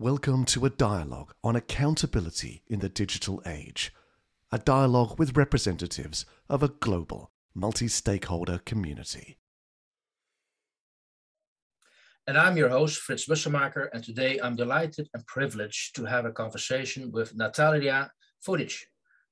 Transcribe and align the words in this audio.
Welcome 0.00 0.46
to 0.46 0.64
a 0.64 0.70
dialogue 0.70 1.34
on 1.44 1.56
accountability 1.56 2.62
in 2.66 2.78
the 2.78 2.88
digital 2.88 3.42
age. 3.44 3.92
A 4.50 4.56
dialogue 4.56 5.18
with 5.18 5.36
representatives 5.36 6.24
of 6.48 6.62
a 6.62 6.68
global, 6.68 7.32
multi 7.54 7.86
stakeholder 7.86 8.60
community. 8.64 9.36
And 12.26 12.38
I'm 12.38 12.56
your 12.56 12.70
host, 12.70 13.02
Fritz 13.02 13.26
Bussemaker, 13.26 13.88
and 13.92 14.02
today 14.02 14.40
I'm 14.42 14.56
delighted 14.56 15.06
and 15.12 15.26
privileged 15.26 15.94
to 15.96 16.06
have 16.06 16.24
a 16.24 16.32
conversation 16.32 17.12
with 17.12 17.36
Natalia 17.36 18.10
Foditsch. 18.42 18.78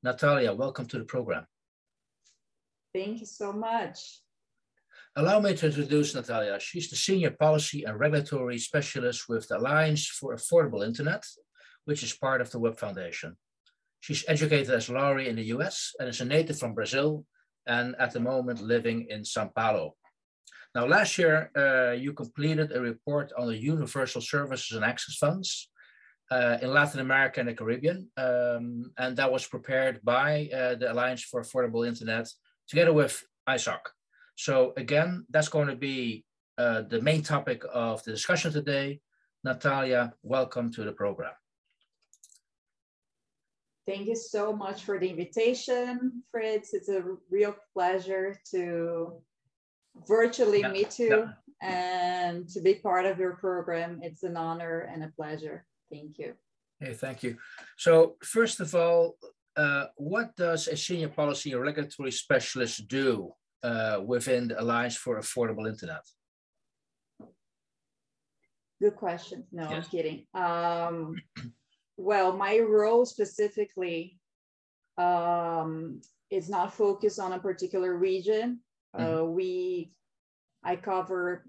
Natalia, 0.03 0.53
welcome 0.53 0.85
to 0.89 0.98
the 0.98 1.05
program. 1.07 1.46
Thank 2.93 3.21
you 3.21 3.27
so 3.27 3.55
much. 3.55 4.21
Allow 5.19 5.41
me 5.41 5.53
to 5.53 5.66
introduce 5.66 6.14
Natalia. 6.14 6.61
She's 6.61 6.89
the 6.89 6.95
Senior 6.95 7.32
Policy 7.32 7.82
and 7.82 7.98
Regulatory 7.98 8.57
Specialist 8.57 9.29
with 9.29 9.48
the 9.48 9.59
Alliance 9.59 10.07
for 10.07 10.32
Affordable 10.32 10.87
Internet, 10.87 11.25
which 11.86 12.04
is 12.04 12.13
part 12.13 12.41
of 12.41 12.53
the 12.53 12.61
Web 12.61 12.79
Foundation. 12.79 13.36
She's 13.99 14.25
educated 14.29 14.71
as 14.71 14.89
Laurie 14.89 15.29
in 15.29 15.35
the 15.35 15.50
US 15.57 15.93
and 15.99 16.08
is 16.08 16.21
a 16.21 16.25
native 16.25 16.61
from 16.61 16.72
Brazil 16.72 17.25
and 17.67 17.96
at 17.99 18.13
the 18.13 18.21
moment 18.21 18.63
living 18.63 19.08
in 19.11 19.25
Sao 19.25 19.50
Paulo. 19.53 19.96
Now, 20.77 20.86
last 20.86 21.19
year, 21.19 21.50
uh, 21.57 21.94
you 21.94 22.13
completed 22.13 22.71
a 22.71 22.80
report 22.80 23.32
on 23.36 23.49
the 23.49 23.58
Universal 23.58 24.21
Services 24.21 24.77
and 24.77 24.85
Access 24.85 25.16
Funds 25.16 25.69
uh, 26.30 26.58
in 26.63 26.72
Latin 26.72 27.00
America 27.00 27.41
and 27.41 27.49
the 27.49 27.55
Caribbean, 27.55 28.08
um, 28.16 28.93
and 28.96 29.16
that 29.16 29.32
was 29.32 29.44
prepared 29.44 29.99
by 30.05 30.49
uh, 30.55 30.77
the 30.77 30.93
Alliance 30.93 31.25
for 31.25 31.43
Affordable 31.43 31.85
Internet 31.85 32.28
together 32.69 32.92
with 32.92 33.20
ISOC. 33.48 33.80
So 34.39 34.73
again, 34.77 35.27
that's 35.31 35.48
going 35.48 35.67
to 35.67 35.75
be 35.75 36.25
uh, 36.59 36.83
the 36.83 37.03
main 37.03 37.23
topic 37.23 37.65
of 37.75 38.05
the 38.05 38.12
discussion 38.12 38.53
today. 38.53 39.01
Natalia, 39.42 40.12
welcome 40.23 40.73
to 40.75 40.84
the 40.84 40.92
program. 40.92 41.33
Thank 43.84 44.06
you 44.06 44.14
so 44.14 44.55
much 44.55 44.84
for 44.84 45.00
the 45.00 45.08
invitation, 45.08 46.22
Fritz. 46.30 46.72
It's 46.72 46.89
a 46.89 47.03
real 47.28 47.56
pleasure 47.75 48.39
to 48.53 49.20
virtually 50.06 50.61
yeah, 50.61 50.70
meet 50.70 51.00
you 51.00 51.30
yeah. 51.61 51.69
and 51.69 52.48
to 52.50 52.61
be 52.61 52.75
part 52.75 53.06
of 53.06 53.19
your 53.19 53.34
program. 53.34 53.98
It's 54.05 54.23
an 54.23 54.36
honor 54.36 54.89
and 54.92 55.02
a 55.02 55.12
pleasure. 55.17 55.67
Thank 55.91 56.17
you. 56.17 56.34
Hey, 56.78 56.92
thank 56.92 57.25
you. 57.25 57.39
So 57.77 58.14
first 58.23 58.61
of 58.61 58.73
all, 58.77 59.17
uh, 59.56 59.86
what 59.97 60.36
does 60.36 60.69
a 60.69 60.77
senior 60.77 61.08
policy 61.08 61.52
or 61.52 61.62
regulatory 61.62 62.12
specialist 62.12 62.86
do 62.86 63.33
uh, 63.62 64.01
within 64.05 64.48
the 64.48 64.61
Alliance 64.61 64.97
for 64.97 65.19
Affordable 65.19 65.69
Internet? 65.69 66.03
Good 68.81 68.97
question. 68.97 69.45
No, 69.51 69.69
yes. 69.70 69.73
I'm 69.73 69.91
kidding. 69.91 70.27
Um, 70.34 71.17
well, 71.97 72.36
my 72.36 72.61
role 72.61 73.05
specifically 73.05 74.19
um, 74.97 76.01
is 76.31 76.48
not 76.48 76.75
focused 76.75 77.19
on 77.19 77.33
a 77.33 77.39
particular 77.39 77.97
region. 77.97 78.61
Uh, 78.95 79.01
mm-hmm. 79.01 79.17
Uh, 79.17 79.25
we, 79.25 79.92
I 80.64 80.77
cover 80.77 81.45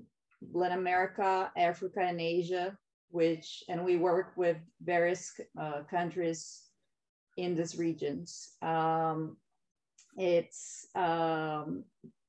Latin 0.52 0.80
America, 0.80 1.52
Africa, 1.56 2.00
and 2.02 2.20
Asia, 2.20 2.76
which, 3.12 3.64
and 3.70 3.86
we 3.86 3.98
work 3.98 4.34
with 4.36 4.58
various 4.82 5.32
uh, 5.60 5.84
countries 5.90 6.64
in 7.38 7.56
these 7.56 7.78
regions. 7.78 8.54
Um, 8.62 9.38
it's 10.18 10.88
um, 10.96 11.84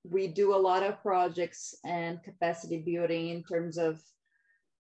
we 0.09 0.27
do 0.29 0.55
a 0.55 0.65
lot 0.69 0.83
of 0.83 1.03
projects 1.03 1.75
and 1.85 2.23
capacity 2.23 2.79
building 2.79 3.29
in 3.29 3.43
terms 3.43 3.77
of 3.77 4.01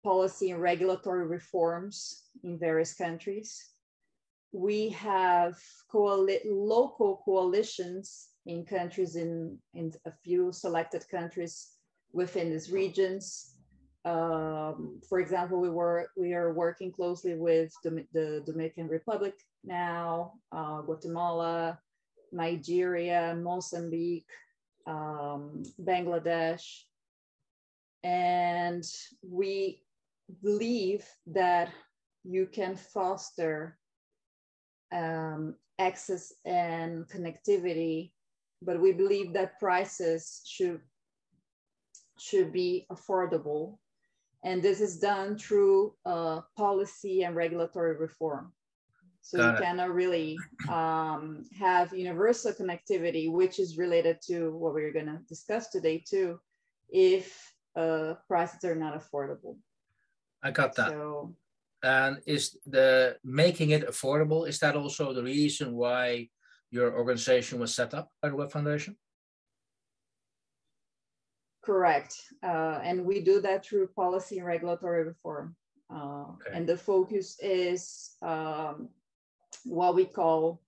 policy 0.02 0.50
and 0.50 0.60
regulatory 0.60 1.26
reforms 1.26 2.24
in 2.44 2.58
various 2.58 2.94
countries. 2.94 3.70
We 4.52 4.90
have 4.90 5.56
local 5.94 7.22
coalitions 7.24 8.28
in 8.46 8.64
countries 8.64 9.16
in, 9.16 9.58
in 9.74 9.92
a 10.06 10.12
few 10.24 10.52
selected 10.52 11.04
countries 11.10 11.72
within 12.12 12.50
these 12.50 12.70
regions. 12.70 13.54
Um, 14.04 15.00
for 15.08 15.18
example, 15.18 15.60
we 15.60 15.68
were 15.68 16.08
we 16.16 16.32
are 16.34 16.52
working 16.52 16.92
closely 16.92 17.34
with 17.34 17.72
the, 17.82 18.06
the 18.12 18.42
Dominican 18.46 18.86
Republic 18.86 19.34
now, 19.64 20.34
uh, 20.52 20.80
Guatemala, 20.82 21.80
Nigeria, 22.32 23.34
Mozambique, 23.40 24.30
um, 24.86 25.62
Bangladesh. 25.82 26.64
And 28.02 28.84
we 29.22 29.82
believe 30.42 31.04
that 31.26 31.70
you 32.24 32.46
can 32.46 32.76
foster 32.76 33.78
um, 34.92 35.54
access 35.78 36.32
and 36.44 37.06
connectivity, 37.08 38.12
but 38.62 38.80
we 38.80 38.92
believe 38.92 39.32
that 39.32 39.58
prices 39.58 40.42
should, 40.46 40.80
should 42.18 42.52
be 42.52 42.86
affordable. 42.90 43.78
And 44.44 44.62
this 44.62 44.80
is 44.80 44.98
done 44.98 45.36
through 45.36 45.94
uh, 46.04 46.40
policy 46.56 47.24
and 47.24 47.34
regulatory 47.34 47.96
reform. 47.96 48.52
So 49.26 49.38
Got 49.38 49.44
you 49.44 49.56
it. 49.56 49.60
cannot 49.62 49.92
really 49.92 50.38
um, 50.68 51.42
have 51.58 51.92
universal 51.92 52.52
connectivity, 52.52 53.28
which 53.28 53.58
is 53.58 53.76
related 53.76 54.22
to 54.28 54.52
what 54.56 54.72
we're 54.72 54.92
going 54.92 55.06
to 55.06 55.18
discuss 55.28 55.68
today 55.68 56.04
too, 56.08 56.38
if 56.88 57.52
uh, 57.74 58.14
prices 58.28 58.62
are 58.62 58.76
not 58.76 58.94
affordable. 58.94 59.56
I 60.44 60.52
got 60.52 60.76
that. 60.76 60.90
So, 60.90 61.34
and 61.82 62.22
is 62.24 62.56
the 62.66 63.16
making 63.24 63.70
it 63.70 63.88
affordable, 63.88 64.48
is 64.48 64.60
that 64.60 64.76
also 64.76 65.12
the 65.12 65.24
reason 65.24 65.74
why 65.74 66.28
your 66.70 66.96
organization 66.96 67.58
was 67.58 67.74
set 67.74 67.94
up 67.94 68.12
by 68.22 68.28
the 68.28 68.36
Web 68.36 68.52
Foundation? 68.52 68.96
Correct. 71.64 72.14
Uh, 72.44 72.78
and 72.80 73.04
we 73.04 73.22
do 73.22 73.40
that 73.40 73.66
through 73.66 73.88
policy 73.88 74.38
and 74.38 74.46
regulatory 74.46 75.02
reform. 75.02 75.56
Uh, 75.92 76.26
okay. 76.34 76.50
And 76.52 76.64
the 76.64 76.76
focus 76.76 77.36
is 77.40 78.16
um, 78.22 78.88
what 79.66 79.94
we 79.94 80.04
call 80.04 80.62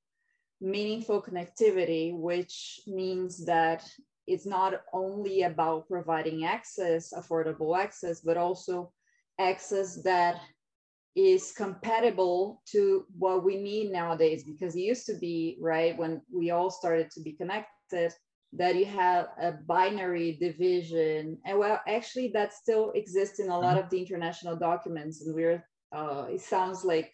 meaningful 0.60 1.22
connectivity, 1.22 2.16
which 2.16 2.80
means 2.86 3.44
that 3.46 3.88
it's 4.26 4.46
not 4.46 4.82
only 4.92 5.42
about 5.42 5.88
providing 5.88 6.44
access, 6.44 7.12
affordable 7.12 7.78
access, 7.78 8.20
but 8.20 8.36
also 8.36 8.92
access 9.38 10.02
that 10.02 10.40
is 11.16 11.52
compatible 11.56 12.62
to 12.66 13.04
what 13.16 13.44
we 13.44 13.56
need 13.56 13.90
nowadays. 13.90 14.44
Because 14.44 14.76
it 14.76 14.80
used 14.80 15.06
to 15.06 15.14
be, 15.14 15.56
right, 15.60 15.96
when 15.96 16.20
we 16.32 16.50
all 16.50 16.70
started 16.70 17.10
to 17.12 17.20
be 17.20 17.32
connected, 17.32 18.12
that 18.52 18.76
you 18.76 18.84
have 18.84 19.28
a 19.40 19.52
binary 19.52 20.36
division. 20.40 21.38
And 21.44 21.58
well, 21.58 21.80
actually, 21.86 22.28
that 22.34 22.52
still 22.52 22.92
exists 22.94 23.40
in 23.40 23.48
a 23.48 23.58
lot 23.58 23.76
mm-hmm. 23.76 23.84
of 23.84 23.90
the 23.90 24.00
international 24.00 24.56
documents. 24.56 25.22
And 25.22 25.34
we're, 25.34 25.64
uh, 25.94 26.26
it 26.30 26.40
sounds 26.40 26.84
like 26.84 27.12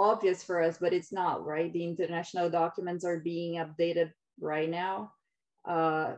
obvious 0.00 0.42
for 0.42 0.62
us, 0.62 0.78
but 0.80 0.92
it's 0.92 1.12
not, 1.12 1.44
right? 1.44 1.72
The 1.72 1.84
international 1.84 2.50
documents 2.50 3.04
are 3.04 3.20
being 3.20 3.54
updated 3.54 4.12
right 4.40 4.68
now. 4.68 5.12
Uh, 5.68 6.14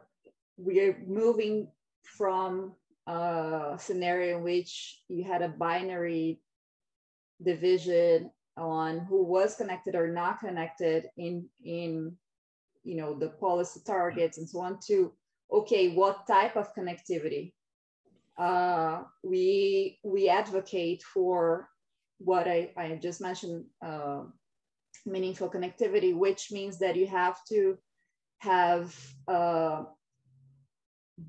we 0.56 0.80
are 0.80 1.02
moving 1.06 1.68
from 2.04 2.74
a 3.06 3.76
scenario 3.78 4.38
in 4.38 4.44
which 4.44 5.00
you 5.08 5.24
had 5.24 5.42
a 5.42 5.48
binary 5.48 6.40
division 7.42 8.30
on 8.56 9.00
who 9.00 9.24
was 9.24 9.56
connected 9.56 9.94
or 9.94 10.08
not 10.08 10.38
connected 10.38 11.08
in 11.16 11.48
in 11.64 12.12
you 12.84 12.96
know 12.96 13.18
the 13.18 13.28
policy 13.28 13.80
targets 13.84 14.38
and 14.38 14.48
so 14.48 14.60
on 14.60 14.78
to 14.86 15.10
okay 15.50 15.94
what 15.94 16.26
type 16.26 16.54
of 16.56 16.74
connectivity 16.74 17.52
uh, 18.38 19.02
we 19.22 19.98
we 20.04 20.28
advocate 20.28 21.02
for 21.02 21.68
what 22.24 22.48
I, 22.48 22.70
I 22.76 22.98
just 23.02 23.20
mentioned, 23.20 23.64
uh, 23.84 24.22
meaningful 25.06 25.50
connectivity, 25.50 26.14
which 26.14 26.52
means 26.52 26.78
that 26.78 26.96
you 26.96 27.06
have 27.06 27.38
to 27.48 27.78
have 28.38 28.96
uh, 29.28 29.84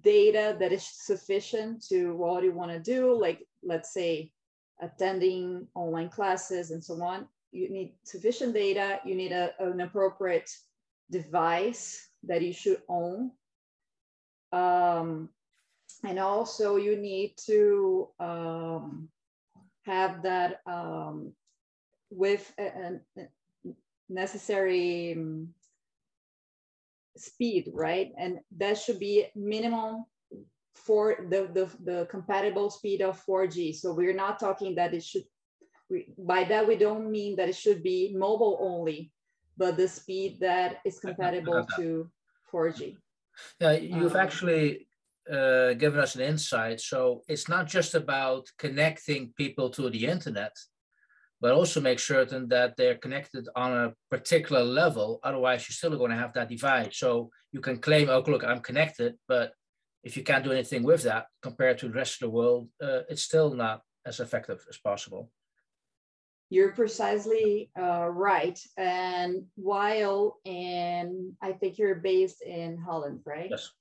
data 0.01 0.56
that 0.60 0.72
is 0.72 0.88
sufficient 0.88 1.84
to 1.90 2.16
what 2.16 2.44
you 2.44 2.51
want 2.51 2.72
to 2.72 2.80
do, 2.80 3.19
like 3.19 3.45
let's 3.63 3.94
say 3.94 4.31
attending 4.81 5.68
online 5.75 6.10
classes 6.10 6.72
and 6.72 6.84
so 6.84 7.01
on. 7.01 7.28
You 7.51 7.69
need 7.69 7.94
sufficient 8.04 8.54
data, 8.54 9.00
you 9.06 9.16
need 9.16 9.31
a, 9.31 9.51
an 9.60 9.81
appropriate 9.81 10.50
device 11.12 12.10
that 12.24 12.42
you 12.42 12.54
should 12.54 12.81
own. 12.89 13.31
Um, 14.51 15.30
and 16.04 16.19
also 16.19 16.75
you 16.75 16.98
need 16.98 17.36
to 17.46 18.10
um, 18.19 19.10
have 19.85 20.24
that 20.24 20.62
um, 20.65 21.33
with 22.09 22.53
a, 22.59 23.00
a 23.18 23.24
necessary 24.09 25.13
um, 25.13 25.50
speed, 27.18 27.69
right? 27.74 28.12
And 28.18 28.39
that 28.57 28.77
should 28.77 29.00
be 29.00 29.25
minimum 29.35 30.06
for 30.74 31.27
the, 31.30 31.50
the, 31.53 31.69
the 31.83 32.07
compatible 32.09 32.69
speed 32.69 33.01
of 33.01 33.24
4G. 33.25 33.75
So 33.75 33.94
we're 33.94 34.13
not 34.13 34.39
talking 34.39 34.75
that 34.75 34.94
it 34.94 35.03
should 35.03 35.24
we, 35.89 36.07
by 36.18 36.44
that 36.45 36.68
we 36.68 36.75
don't 36.75 37.12
mean 37.12 37.36
that 37.36 37.50
it 37.50 37.56
should 37.56 37.83
be 37.83 38.15
mobile 38.18 38.57
only, 38.62 39.12
but 39.57 39.77
the 39.77 39.88
speed 39.88 40.39
that 40.39 40.77
is 40.86 41.00
compatible 41.00 41.68
to 41.75 42.09
4G. 42.51 42.95
Yeah, 43.59 43.74
you've 43.74 44.15
um, 44.15 44.21
actually 44.21 44.88
uh, 45.31 45.74
given 45.74 46.00
us 46.00 46.16
an 46.16 46.22
insight. 46.22 46.81
So 46.81 47.24
it's 47.28 47.48
not 47.48 47.68
just 47.68 47.96
about 47.96 48.48
connecting 48.58 49.34
people 49.38 49.70
to 49.72 49.90
the 49.90 50.06
internet, 50.06 50.56
but 51.42 51.52
also 51.54 51.81
make 51.81 52.00
certain 52.00 52.48
that 52.50 52.75
they're 52.78 52.96
connected 52.96 53.48
on 53.56 53.72
a 53.74 53.94
particular 54.10 54.64
level. 54.64 55.20
Otherwise, 55.24 55.68
you're 55.68 55.74
still 55.74 55.98
going 55.98 56.12
to 56.12 56.18
have 56.18 56.34
that 56.34 56.50
divide. 56.50 56.94
So 56.94 57.30
you 57.52 57.60
can 57.60 57.78
claim, 57.80 58.10
oh, 58.10 58.24
look, 58.25 58.44
I'm 58.44 58.62
connected, 58.62 59.16
but 59.28 59.52
if 60.04 60.18
you 60.18 60.24
can't 60.24 60.44
do 60.44 60.52
anything 60.52 60.84
with 60.84 61.04
that 61.04 61.28
compared 61.42 61.78
to 61.80 61.88
the 61.88 61.94
rest 61.94 62.22
of 62.22 62.28
the 62.28 62.36
world, 62.36 62.70
uh, 62.81 63.02
it's 63.10 63.24
still 63.24 63.54
not 63.54 63.81
as 64.06 64.20
effective 64.20 64.66
as 64.70 64.78
possible. 64.78 65.31
You're 66.50 66.74
precisely 66.74 67.72
uh, 67.80 68.08
right. 68.10 68.60
And 68.78 69.46
while 69.56 70.40
in, 70.46 71.34
I 71.42 71.54
think 71.54 71.78
you're 71.78 71.96
based 71.96 72.42
in 72.42 72.78
Holland, 72.78 73.22
right? 73.25 73.50
Yes. 73.50 73.72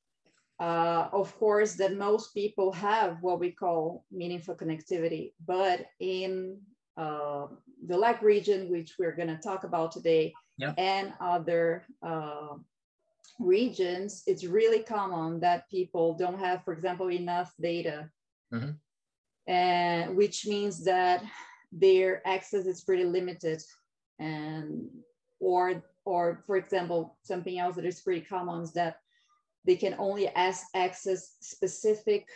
Uh, 0.61 1.09
of 1.13 1.37
course, 1.39 1.75
that 1.75 1.97
most 1.97 2.33
people 2.35 2.71
have 2.73 3.19
what 3.21 3.41
we 3.41 3.51
call 3.51 4.05
meaningful 4.13 4.55
connectivity, 4.55 5.33
but 5.45 5.87
in 5.99 6.59
uh, 6.97 7.47
the 7.87 7.97
LAC 7.97 8.23
region, 8.23 8.71
which 8.71 8.95
we're 8.99 9.17
going 9.17 9.29
to 9.29 9.39
talk 9.39 9.65
about 9.65 9.91
today, 9.91 10.33
and 10.79 11.13
other 11.21 11.85
uh, 12.07 12.55
regions, 13.41 14.23
it's 14.27 14.45
really 14.45 14.81
common 14.81 15.41
that 15.41 15.69
people 15.69 16.15
don't 16.15 16.39
have, 16.39 16.65
for 16.65 16.73
example, 16.73 17.11
enough 17.11 17.53
data, 17.61 18.09
mm-hmm. 18.53 18.71
and 19.51 20.17
which 20.17 20.47
means 20.47 20.85
that 20.85 21.25
their 21.73 22.27
access 22.27 22.67
is 22.67 22.83
pretty 22.83 23.05
limited, 23.05 23.63
and 24.19 24.89
or 25.41 25.83
or 26.05 26.43
for 26.47 26.57
example, 26.57 27.17
something 27.23 27.59
else 27.59 27.77
that 27.77 27.85
is 27.85 28.01
pretty 28.01 28.21
common 28.21 28.63
is 28.63 28.73
that 28.73 28.97
they 29.65 29.77
can 29.77 29.95
only 29.99 30.29
ask, 30.29 30.67
access 30.75 31.37
specific 31.41 32.27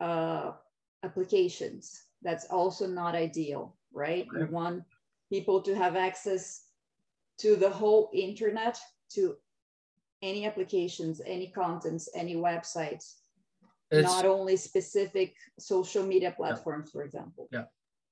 uh, 0.00 0.52
applications. 1.04 2.04
That's 2.22 2.46
also 2.46 2.86
not 2.86 3.14
ideal, 3.14 3.76
right? 3.92 4.26
You 4.32 4.48
want 4.50 4.84
people 5.30 5.60
to 5.62 5.74
have 5.74 5.96
access 5.96 6.66
to 7.38 7.56
the 7.56 7.70
whole 7.70 8.10
internet, 8.12 8.78
to 9.14 9.36
any 10.22 10.46
applications, 10.46 11.20
any 11.26 11.48
contents, 11.48 12.08
any 12.14 12.36
websites, 12.36 13.16
it's, 13.92 14.08
not 14.08 14.24
only 14.24 14.56
specific 14.56 15.34
social 15.58 16.04
media 16.04 16.32
platforms, 16.36 16.86
yeah. 16.88 16.92
for 16.92 17.04
example. 17.04 17.48
Yeah. 17.52 17.64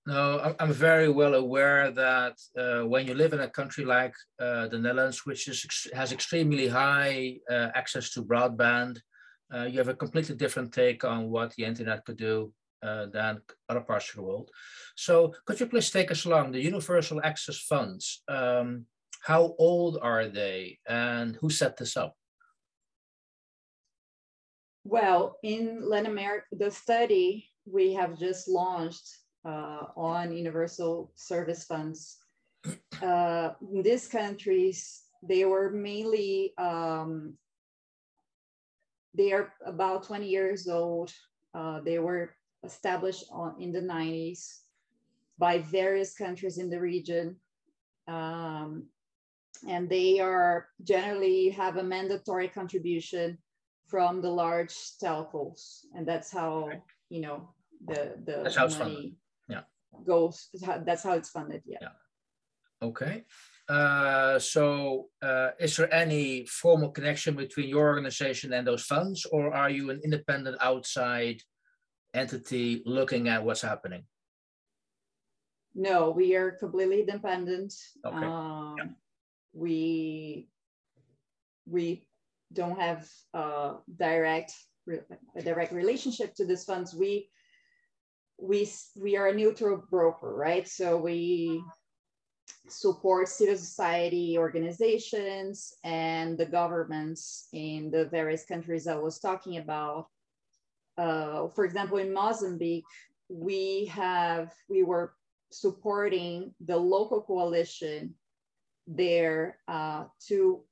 No, 0.06 0.54
I'm 0.58 0.72
very 0.72 1.10
well 1.10 1.34
aware 1.34 1.90
that 1.90 2.36
uh, 2.58 2.86
when 2.86 3.06
you 3.06 3.14
live 3.14 3.34
in 3.34 3.40
a 3.40 3.50
country 3.50 3.84
like 3.84 4.14
uh, 4.40 4.66
the 4.68 4.78
Netherlands, 4.78 5.26
which 5.26 5.46
is, 5.46 5.66
has 5.92 6.10
extremely 6.10 6.68
high 6.68 7.36
uh, 7.50 7.68
access 7.74 8.10
to 8.12 8.24
broadband, 8.24 8.98
uh, 9.54 9.64
you 9.64 9.78
have 9.78 9.88
a 9.88 9.94
completely 9.94 10.36
different 10.36 10.72
take 10.72 11.04
on 11.04 11.28
what 11.28 11.54
the 11.54 11.64
internet 11.64 12.04
could 12.06 12.16
do 12.16 12.52
uh, 12.82 13.06
than 13.06 13.42
other 13.68 13.80
parts 13.80 14.08
of 14.10 14.16
the 14.16 14.22
world. 14.22 14.50
So 14.96 15.34
could 15.44 15.60
you 15.60 15.66
please 15.66 15.90
take 15.90 16.10
us 16.10 16.24
along 16.24 16.52
the 16.52 16.62
Universal 16.62 17.20
Access 17.22 17.58
Funds? 17.58 18.22
Um, 18.26 18.86
how 19.22 19.54
old 19.58 19.98
are 20.00 20.28
they 20.28 20.78
and 20.88 21.36
who 21.36 21.50
set 21.50 21.76
this 21.76 21.96
up? 21.96 22.14
Well, 24.84 25.36
in 25.42 25.86
Latin 25.86 26.10
America, 26.10 26.46
the 26.52 26.70
study 26.70 27.50
we 27.66 27.92
have 27.92 28.18
just 28.18 28.48
launched 28.48 29.19
uh, 29.44 29.84
on 29.96 30.32
universal 30.32 31.12
service 31.14 31.64
funds. 31.64 32.18
Uh, 33.02 33.50
in 33.72 33.82
these 33.82 34.06
countries, 34.06 35.04
they 35.22 35.44
were 35.44 35.70
mainly, 35.70 36.52
um, 36.58 37.34
they 39.14 39.32
are 39.32 39.52
about 39.64 40.02
20 40.04 40.28
years 40.28 40.68
old. 40.68 41.12
Uh, 41.54 41.80
they 41.80 41.98
were 41.98 42.34
established 42.64 43.24
on, 43.32 43.54
in 43.58 43.72
the 43.72 43.80
90s 43.80 44.60
by 45.38 45.58
various 45.58 46.14
countries 46.14 46.58
in 46.58 46.68
the 46.68 46.78
region. 46.78 47.36
Um, 48.06 48.84
and 49.68 49.88
they 49.88 50.20
are 50.20 50.68
generally 50.84 51.50
have 51.50 51.76
a 51.76 51.82
mandatory 51.82 52.48
contribution 52.48 53.38
from 53.86 54.22
the 54.22 54.30
large 54.30 54.74
telcos 55.02 55.84
and 55.94 56.06
that's 56.06 56.30
how 56.30 56.70
you 57.08 57.20
know 57.20 57.48
the 57.86 58.14
the 58.24 58.40
that's 58.44 58.56
how 58.56 58.66
it's 58.66 58.76
funded. 58.76 59.04
yeah 59.04 59.10
goes 60.06 60.48
that's 60.84 61.02
how 61.02 61.12
it's 61.12 61.30
funded 61.30 61.62
yeah, 61.66 61.78
yeah. 61.80 62.86
okay 62.86 63.24
uh, 63.68 64.36
so 64.38 65.06
uh, 65.22 65.50
is 65.60 65.76
there 65.76 65.92
any 65.94 66.44
formal 66.46 66.90
connection 66.90 67.36
between 67.36 67.68
your 67.68 67.86
organization 67.86 68.52
and 68.52 68.66
those 68.66 68.82
funds 68.82 69.26
or 69.26 69.54
are 69.54 69.70
you 69.70 69.90
an 69.90 70.00
independent 70.04 70.56
outside 70.60 71.40
entity 72.14 72.82
looking 72.84 73.28
at 73.28 73.44
what's 73.44 73.62
happening 73.62 74.02
no 75.74 76.10
we 76.10 76.34
are 76.34 76.50
completely 76.50 77.00
independent 77.00 77.72
okay. 78.04 78.26
Um, 78.26 78.74
yeah 78.78 78.86
we 79.52 80.48
we 81.66 82.06
don't 82.52 82.78
have 82.78 83.08
a 83.34 83.74
direct 83.96 84.52
a 85.36 85.42
direct 85.42 85.72
relationship 85.72 86.34
to 86.34 86.44
these 86.44 86.64
funds. 86.64 86.94
We 86.94 87.28
we 88.40 88.70
we 88.96 89.16
are 89.16 89.28
a 89.28 89.34
neutral 89.34 89.84
broker, 89.90 90.34
right? 90.34 90.66
So 90.66 90.96
we 90.96 91.62
support 92.68 93.28
civil 93.28 93.56
society 93.56 94.38
organizations 94.38 95.74
and 95.84 96.38
the 96.38 96.46
governments 96.46 97.48
in 97.52 97.90
the 97.90 98.06
various 98.06 98.44
countries 98.44 98.86
I 98.86 98.96
was 98.96 99.18
talking 99.18 99.58
about. 99.58 100.06
Uh, 100.96 101.48
for 101.48 101.64
example, 101.64 101.98
in 101.98 102.12
Mozambique, 102.12 102.84
we 103.28 103.86
have 103.86 104.52
we 104.68 104.82
were 104.82 105.14
supporting 105.50 106.54
the 106.64 106.76
local 106.76 107.22
coalition 107.22 108.14
there 108.86 109.58
uh, 109.68 110.04
to 110.28 110.62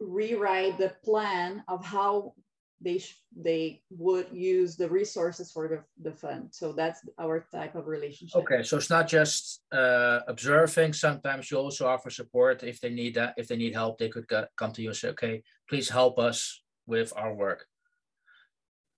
rewrite 0.00 0.78
the 0.78 0.92
plan 1.04 1.62
of 1.68 1.84
how 1.84 2.34
they 2.80 3.02
they 3.34 3.80
would 3.90 4.28
use 4.32 4.76
the 4.76 4.88
resources 4.88 5.50
for 5.50 5.68
the, 5.68 5.80
the 6.02 6.14
fund. 6.14 6.48
So 6.52 6.72
that's 6.72 7.00
our 7.18 7.46
type 7.52 7.74
of 7.74 7.86
relationship. 7.86 8.42
Okay, 8.42 8.62
so 8.62 8.76
it's 8.76 8.90
not 8.90 9.08
just 9.08 9.62
uh, 9.72 10.20
observing. 10.28 10.92
Sometimes 10.92 11.50
you 11.50 11.58
also 11.58 11.86
offer 11.86 12.10
support 12.10 12.62
if 12.62 12.80
they 12.80 12.90
need 12.90 13.14
that. 13.14 13.34
If 13.36 13.48
they 13.48 13.56
need 13.56 13.74
help, 13.74 13.98
they 13.98 14.08
could 14.08 14.28
get, 14.28 14.50
come 14.56 14.72
to 14.72 14.82
you 14.82 14.88
and 14.88 14.96
say, 14.96 15.08
"Okay, 15.08 15.42
please 15.68 15.88
help 15.88 16.18
us 16.18 16.62
with 16.86 17.12
our 17.16 17.34
work." 17.34 17.66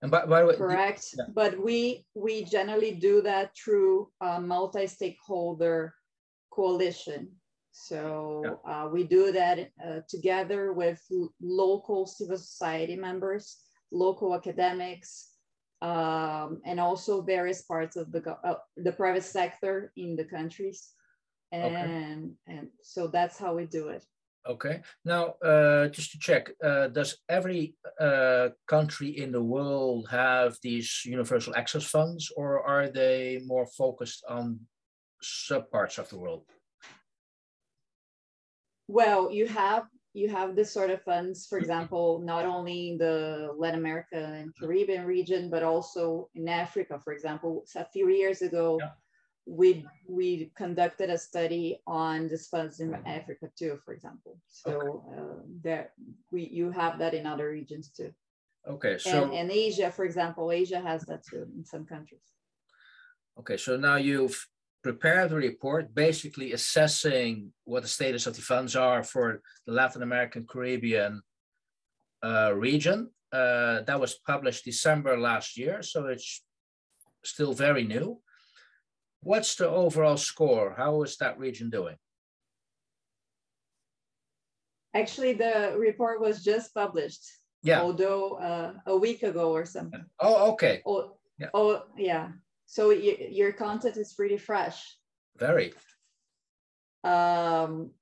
And 0.02 0.10
by, 0.10 0.26
by 0.26 0.40
the 0.40 0.46
way, 0.46 0.56
correct. 0.56 1.06
Yeah. 1.16 1.24
But 1.34 1.58
we 1.62 2.04
we 2.14 2.44
generally 2.44 2.92
do 2.92 3.22
that 3.22 3.56
through 3.56 4.10
a 4.20 4.40
multi-stakeholder 4.40 5.94
coalition. 6.50 7.28
So 7.72 8.58
yeah. 8.66 8.84
uh, 8.84 8.88
we 8.88 9.04
do 9.04 9.30
that 9.32 9.70
uh, 9.84 10.00
together 10.08 10.72
with 10.72 11.00
local 11.40 12.06
civil 12.06 12.36
society 12.36 12.96
members, 12.96 13.56
local 13.90 14.34
academics, 14.34 15.30
um, 15.82 16.60
and 16.64 16.80
also 16.80 17.22
various 17.22 17.62
parts 17.62 17.96
of 17.96 18.10
the 18.12 18.36
uh, 18.44 18.58
the 18.76 18.92
private 18.92 19.24
sector 19.24 19.92
in 19.96 20.16
the 20.16 20.24
countries, 20.24 20.92
and 21.52 21.76
okay. 21.76 22.56
and 22.58 22.68
so 22.82 23.06
that's 23.06 23.38
how 23.38 23.54
we 23.54 23.66
do 23.66 23.88
it. 23.88 24.04
Okay. 24.48 24.80
Now, 25.04 25.34
uh, 25.44 25.88
just 25.88 26.12
to 26.12 26.18
check, 26.18 26.50
uh, 26.64 26.88
does 26.88 27.18
every 27.28 27.74
uh, 28.00 28.48
country 28.66 29.18
in 29.18 29.30
the 29.30 29.42
world 29.42 30.08
have 30.10 30.56
these 30.62 31.02
universal 31.04 31.54
access 31.54 31.84
funds, 31.84 32.32
or 32.34 32.64
are 32.64 32.88
they 32.88 33.42
more 33.44 33.66
focused 33.66 34.24
on 34.26 34.60
subparts 35.22 35.98
of 35.98 36.08
the 36.08 36.18
world? 36.18 36.44
Well, 38.86 39.30
you 39.30 39.46
have 39.48 39.84
you 40.18 40.28
have 40.28 40.56
this 40.56 40.72
sort 40.72 40.90
of 40.90 41.00
funds, 41.02 41.46
for 41.46 41.58
example, 41.58 42.20
not 42.24 42.44
only 42.44 42.90
in 42.90 42.98
the 42.98 43.54
Latin 43.56 43.78
America 43.78 44.20
and 44.38 44.54
Caribbean 44.58 45.04
region, 45.06 45.48
but 45.48 45.62
also 45.62 46.28
in 46.34 46.48
Africa, 46.48 47.00
for 47.02 47.12
example. 47.12 47.62
So 47.66 47.80
a 47.80 47.88
few 47.92 48.08
years 48.08 48.42
ago, 48.42 48.78
yeah. 48.80 48.90
we 49.46 49.86
we 50.08 50.50
conducted 50.56 51.08
a 51.10 51.18
study 51.18 51.80
on 51.86 52.28
these 52.28 52.48
funds 52.48 52.80
in 52.80 52.94
Africa 53.06 53.46
too, 53.56 53.78
for 53.84 53.94
example. 53.94 54.38
So 54.48 54.72
okay. 54.72 55.20
uh, 55.20 55.38
there 55.62 55.92
we 56.32 56.48
you 56.58 56.70
have 56.72 56.98
that 56.98 57.14
in 57.14 57.24
other 57.24 57.48
regions 57.50 57.90
too. 57.90 58.12
Okay, 58.66 58.98
so 58.98 59.22
and, 59.22 59.32
and 59.32 59.50
Asia, 59.50 59.90
for 59.90 60.04
example, 60.04 60.50
Asia 60.50 60.80
has 60.80 61.02
that 61.04 61.22
too 61.24 61.46
in 61.56 61.64
some 61.64 61.86
countries. 61.86 62.26
Okay, 63.38 63.56
so 63.56 63.76
now 63.76 63.96
you've 63.96 64.38
prepared 64.82 65.32
a 65.32 65.36
report 65.36 65.94
basically 65.94 66.52
assessing 66.52 67.52
what 67.64 67.82
the 67.82 67.88
status 67.88 68.26
of 68.26 68.36
the 68.36 68.42
funds 68.42 68.76
are 68.76 69.02
for 69.02 69.42
the 69.66 69.72
Latin 69.72 70.02
American 70.02 70.46
Caribbean 70.46 71.22
uh, 72.24 72.52
region. 72.54 73.10
Uh, 73.32 73.82
that 73.82 74.00
was 74.00 74.14
published 74.26 74.64
December 74.64 75.18
last 75.18 75.56
year, 75.58 75.82
so 75.82 76.06
it's 76.06 76.42
still 77.24 77.52
very 77.52 77.84
new. 77.84 78.20
what's 79.20 79.56
the 79.56 79.68
overall 79.68 80.16
score? 80.16 80.74
How 80.76 81.02
is 81.02 81.16
that 81.18 81.38
region 81.38 81.70
doing? 81.70 81.96
Actually, 84.94 85.34
the 85.34 85.74
report 85.76 86.20
was 86.20 86.42
just 86.42 86.72
published. 86.74 87.24
Yeah. 87.62 87.82
Although 87.82 88.38
uh, 88.38 88.72
a 88.86 88.96
week 88.96 89.22
ago 89.22 89.52
or 89.52 89.64
something. 89.66 90.04
Oh, 90.20 90.52
okay. 90.52 90.82
Oh, 90.86 91.18
yeah. 91.38 91.48
Oh, 91.52 91.82
yeah. 91.96 92.28
So 92.68 92.90
your 92.90 93.52
content 93.52 93.96
is 93.96 94.12
pretty 94.12 94.36
fresh. 94.36 94.78
Very. 95.38 95.72
Um, 97.02 97.92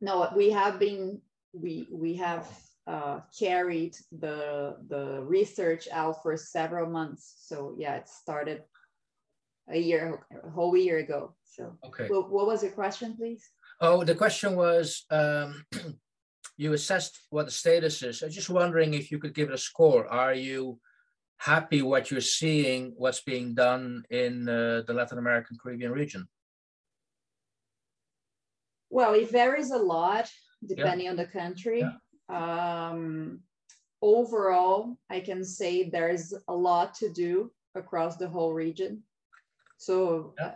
no, 0.00 0.28
we 0.36 0.50
have 0.50 0.80
been 0.80 1.20
we 1.52 1.86
we 1.92 2.16
have 2.16 2.48
uh, 2.88 3.20
carried 3.38 3.96
the 4.10 4.76
the 4.88 5.22
research 5.22 5.86
out 5.92 6.24
for 6.24 6.36
several 6.36 6.90
months. 6.90 7.34
So 7.46 7.76
yeah, 7.78 7.94
it 7.94 8.08
started 8.08 8.62
a 9.70 9.78
year, 9.78 10.26
a 10.44 10.50
whole 10.50 10.76
year 10.76 10.98
ago. 10.98 11.36
So 11.44 11.78
okay. 11.86 12.08
What, 12.08 12.32
what 12.32 12.46
was 12.48 12.64
your 12.64 12.72
question, 12.72 13.16
please? 13.16 13.48
Oh, 13.80 14.02
the 14.02 14.16
question 14.16 14.56
was 14.56 15.04
um, 15.12 15.64
you 16.56 16.72
assessed 16.72 17.20
what 17.30 17.46
the 17.46 17.52
status 17.52 18.02
is. 18.02 18.22
I'm 18.22 18.30
just 18.30 18.50
wondering 18.50 18.92
if 18.92 19.12
you 19.12 19.20
could 19.20 19.34
give 19.34 19.50
it 19.50 19.54
a 19.54 19.58
score. 19.58 20.08
Are 20.08 20.34
you 20.34 20.80
happy 21.38 21.82
what 21.82 22.10
you're 22.10 22.20
seeing, 22.20 22.94
what's 22.96 23.20
being 23.20 23.54
done 23.54 24.04
in 24.10 24.48
uh, 24.48 24.82
the 24.86 24.94
Latin 24.94 25.18
American 25.18 25.56
Caribbean 25.62 25.92
region? 25.92 26.26
Well, 28.90 29.14
it 29.14 29.30
varies 29.30 29.70
a 29.70 29.78
lot 29.78 30.30
depending 30.66 31.06
yeah. 31.06 31.10
on 31.10 31.16
the 31.16 31.26
country. 31.26 31.80
Yeah. 31.80 32.90
Um, 32.90 33.40
overall, 34.00 34.96
I 35.10 35.20
can 35.20 35.44
say 35.44 35.90
there's 35.90 36.32
a 36.48 36.54
lot 36.54 36.94
to 36.96 37.08
do 37.10 37.50
across 37.74 38.16
the 38.16 38.28
whole 38.28 38.52
region. 38.52 39.02
So 39.78 40.34
yeah. 40.38 40.46
uh, 40.46 40.54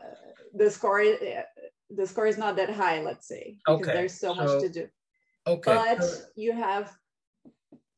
the 0.55 0.71
score, 0.71 1.01
uh, 1.03 1.43
the 1.91 2.07
score 2.07 2.27
is 2.27 2.39
not 2.39 2.57
that 2.57 2.71
high, 2.71 3.03
let's 3.03 3.27
say, 3.27 3.57
because 3.67 3.83
okay. 3.83 3.93
there's 3.93 4.19
so, 4.19 4.35
so, 4.35 4.45
much 4.45 4.63
to 4.63 4.69
do. 4.69 4.89
Okay. 5.47 5.75
But 5.75 6.05
you 6.37 6.53
have, 6.53 6.97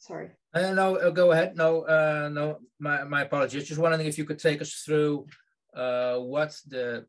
sorry. 0.00 0.30
Uh, 0.52 0.72
no, 0.72 0.96
uh, 0.96 1.10
go 1.10 1.30
ahead. 1.30 1.56
No, 1.56 1.82
uh, 1.82 2.28
no, 2.32 2.58
my, 2.80 3.04
my 3.04 3.22
apologies. 3.22 3.68
Just 3.68 3.80
wondering 3.80 4.06
if 4.06 4.18
you 4.18 4.24
could 4.24 4.38
take 4.40 4.60
us 4.60 4.72
through 4.84 5.26
uh, 5.74 6.16
what 6.16 6.56
the, 6.66 7.06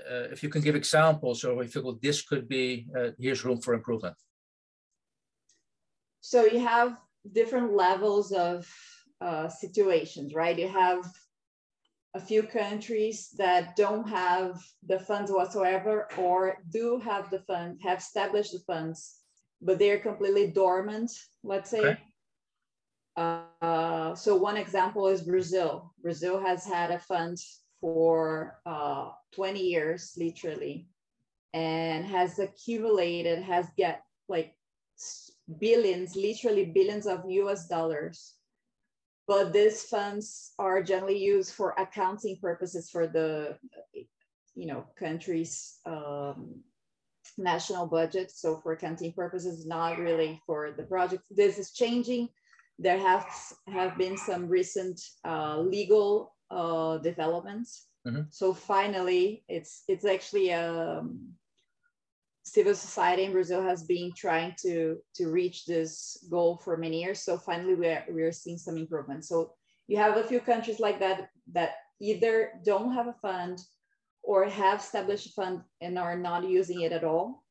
uh, 0.00 0.26
if 0.32 0.42
you 0.42 0.48
can 0.48 0.62
give 0.62 0.76
examples 0.76 1.44
or 1.44 1.62
if 1.62 1.74
you 1.74 1.82
feel 1.82 1.98
this 2.00 2.22
could 2.22 2.48
be, 2.48 2.86
uh, 2.96 3.10
here's 3.18 3.44
room 3.44 3.60
for 3.60 3.74
improvement. 3.74 4.16
So 6.20 6.46
you 6.46 6.60
have 6.60 6.96
different 7.32 7.74
levels 7.74 8.32
of 8.32 8.66
uh, 9.20 9.48
situations, 9.48 10.34
right? 10.34 10.58
You 10.58 10.68
have 10.68 11.04
a 12.14 12.20
few 12.20 12.42
countries 12.42 13.28
that 13.36 13.76
don't 13.76 14.08
have 14.08 14.62
the 14.86 14.98
funds 15.00 15.30
whatsoever 15.30 16.08
or 16.16 16.58
do 16.70 17.00
have 17.04 17.28
the 17.30 17.40
fund, 17.40 17.80
have 17.82 17.98
established 17.98 18.52
the 18.52 18.60
funds, 18.60 19.18
but 19.60 19.78
they're 19.78 19.98
completely 19.98 20.50
dormant, 20.50 21.10
let's 21.42 21.70
say. 21.70 21.80
Okay. 21.80 21.98
Uh, 23.16 24.14
so 24.14 24.36
one 24.36 24.56
example 24.56 25.08
is 25.08 25.22
Brazil. 25.22 25.92
Brazil 26.00 26.40
has 26.40 26.64
had 26.64 26.90
a 26.90 27.00
fund 27.00 27.36
for 27.80 28.60
uh, 28.64 29.10
20 29.34 29.60
years, 29.60 30.14
literally, 30.16 30.86
and 31.52 32.04
has 32.04 32.38
accumulated, 32.38 33.42
has 33.42 33.66
get 33.76 34.02
like 34.28 34.54
billions, 35.60 36.14
literally 36.14 36.66
billions 36.66 37.06
of 37.06 37.24
US 37.28 37.66
dollars. 37.66 38.34
But 39.26 39.52
these 39.52 39.82
funds 39.82 40.52
are 40.58 40.82
generally 40.82 41.18
used 41.18 41.52
for 41.52 41.74
accounting 41.76 42.38
purposes 42.40 42.88
for 42.88 43.06
the, 43.06 43.58
you 44.54 44.66
know, 44.66 44.86
country's 44.98 45.78
um, 45.84 46.62
national 47.38 47.86
budget. 47.86 48.30
So 48.30 48.58
for 48.58 48.72
accounting 48.72 49.12
purposes, 49.12 49.66
not 49.66 49.98
really 49.98 50.40
for 50.46 50.72
the 50.76 50.82
project. 50.82 51.24
This 51.30 51.58
is 51.58 51.72
changing 51.72 52.28
there 52.78 52.98
have 52.98 53.26
have 53.66 53.98
been 53.98 54.16
some 54.16 54.48
recent 54.48 55.00
uh, 55.24 55.58
legal 55.60 56.34
uh, 56.50 56.98
developments. 56.98 57.86
Mm-hmm. 58.06 58.22
So 58.30 58.54
finally, 58.54 59.44
it's 59.48 59.82
it's 59.88 60.04
actually 60.04 60.50
a 60.50 60.98
um, 61.00 61.32
civil 62.44 62.74
society 62.74 63.24
in 63.24 63.32
Brazil 63.32 63.62
has 63.62 63.82
been 63.82 64.12
trying 64.16 64.54
to 64.62 64.98
to 65.16 65.28
reach 65.28 65.66
this 65.66 66.24
goal 66.30 66.56
for 66.56 66.76
many 66.76 67.02
years. 67.02 67.22
So 67.22 67.36
finally, 67.36 67.74
we're 67.74 68.04
we're 68.08 68.32
seeing 68.32 68.58
some 68.58 68.76
improvement. 68.76 69.24
So 69.24 69.54
you 69.88 69.96
have 69.96 70.16
a 70.16 70.24
few 70.24 70.40
countries 70.40 70.78
like 70.78 71.00
that 71.00 71.30
that 71.52 71.70
either 72.00 72.52
don't 72.64 72.92
have 72.92 73.08
a 73.08 73.16
fund 73.20 73.58
or 74.28 74.44
have 74.44 74.80
established 74.80 75.26
a 75.26 75.32
fund 75.32 75.62
and 75.80 75.98
are 75.98 76.18
not 76.18 76.46
using 76.46 76.82
it 76.82 76.92
at 76.92 77.02
all. 77.02 77.42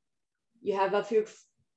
You 0.61 0.75
have 0.75 0.93
a 0.93 1.03
few 1.03 1.25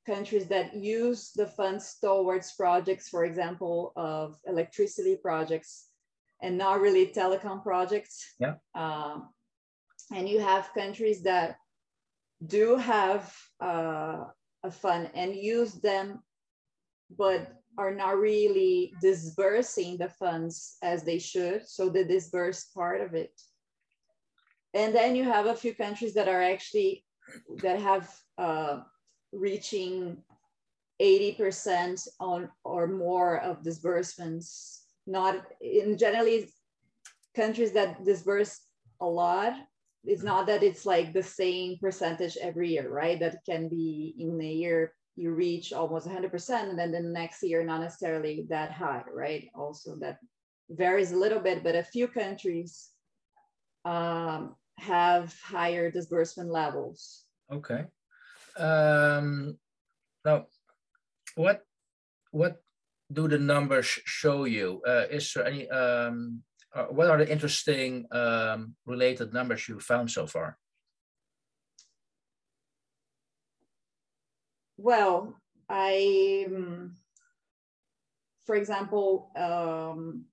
countries 0.06 0.46
that 0.48 0.76
use 0.76 1.32
the 1.34 1.46
funds 1.46 1.96
towards 2.02 2.52
projects, 2.52 3.08
for 3.08 3.24
example, 3.24 3.94
of 3.96 4.36
electricity 4.46 5.16
projects 5.16 5.86
and 6.42 6.58
not 6.58 6.82
really 6.82 7.06
telecom 7.06 7.62
projects. 7.62 8.34
Yeah. 8.38 8.56
Um, 8.74 9.30
and 10.12 10.28
you 10.28 10.38
have 10.38 10.74
countries 10.74 11.22
that 11.22 11.56
do 12.46 12.76
have 12.76 13.34
uh, 13.58 14.24
a 14.62 14.70
fund 14.70 15.10
and 15.14 15.34
use 15.34 15.80
them, 15.80 16.20
but 17.16 17.56
are 17.78 17.94
not 17.94 18.18
really 18.18 18.92
disbursing 19.00 19.96
the 19.96 20.10
funds 20.10 20.76
as 20.82 21.04
they 21.04 21.18
should. 21.18 21.66
So 21.66 21.88
the 21.88 22.04
disbursed 22.04 22.74
part 22.74 23.00
of 23.00 23.14
it. 23.14 23.32
And 24.74 24.94
then 24.94 25.16
you 25.16 25.24
have 25.24 25.46
a 25.46 25.54
few 25.54 25.74
countries 25.74 26.14
that 26.14 26.28
are 26.28 26.42
actually 26.42 27.04
that 27.62 27.80
have 27.80 28.10
uh, 28.38 28.80
reaching 29.32 30.18
80% 31.00 32.06
on 32.20 32.48
or 32.64 32.86
more 32.86 33.38
of 33.40 33.64
disbursements, 33.64 34.84
not 35.06 35.46
in 35.60 35.96
generally 35.96 36.48
countries 37.34 37.72
that 37.72 38.04
disburse 38.04 38.60
a 39.00 39.06
lot. 39.06 39.54
It's 40.04 40.22
not 40.22 40.46
that 40.46 40.62
it's 40.62 40.86
like 40.86 41.12
the 41.12 41.22
same 41.22 41.78
percentage 41.78 42.36
every 42.40 42.70
year, 42.70 42.88
right? 42.88 43.18
That 43.18 43.38
can 43.44 43.68
be 43.68 44.14
in 44.18 44.40
a 44.40 44.52
year 44.52 44.92
you 45.16 45.32
reach 45.32 45.72
almost 45.72 46.08
100%, 46.08 46.70
and 46.70 46.78
then 46.78 46.92
the 46.92 47.00
next 47.00 47.42
year, 47.42 47.62
not 47.62 47.80
necessarily 47.80 48.46
that 48.48 48.72
high, 48.72 49.02
right? 49.12 49.48
Also, 49.54 49.96
that 49.96 50.18
varies 50.70 51.12
a 51.12 51.16
little 51.16 51.40
bit, 51.40 51.62
but 51.62 51.74
a 51.74 51.82
few 51.82 52.08
countries 52.08 52.90
um, 53.84 54.56
have 54.80 55.36
higher 55.44 55.90
disbursement 55.90 56.50
levels. 56.50 57.24
Okay. 57.52 57.84
Um, 58.56 59.58
now, 60.24 60.46
what 61.36 61.62
what 62.32 62.62
do 63.12 63.28
the 63.28 63.38
numbers 63.38 63.86
show 64.04 64.44
you? 64.44 64.80
Uh, 64.86 65.04
is 65.10 65.32
there 65.32 65.46
any? 65.46 65.68
Um, 65.68 66.42
uh, 66.74 66.84
what 66.84 67.10
are 67.10 67.18
the 67.18 67.30
interesting 67.30 68.06
um, 68.12 68.74
related 68.86 69.32
numbers 69.34 69.68
you 69.68 69.80
found 69.80 70.10
so 70.10 70.26
far? 70.26 70.56
Well, 74.76 75.34
I, 75.68 76.46
um, 76.48 76.94
for 78.46 78.54
example, 78.54 79.30
um, 79.36 80.24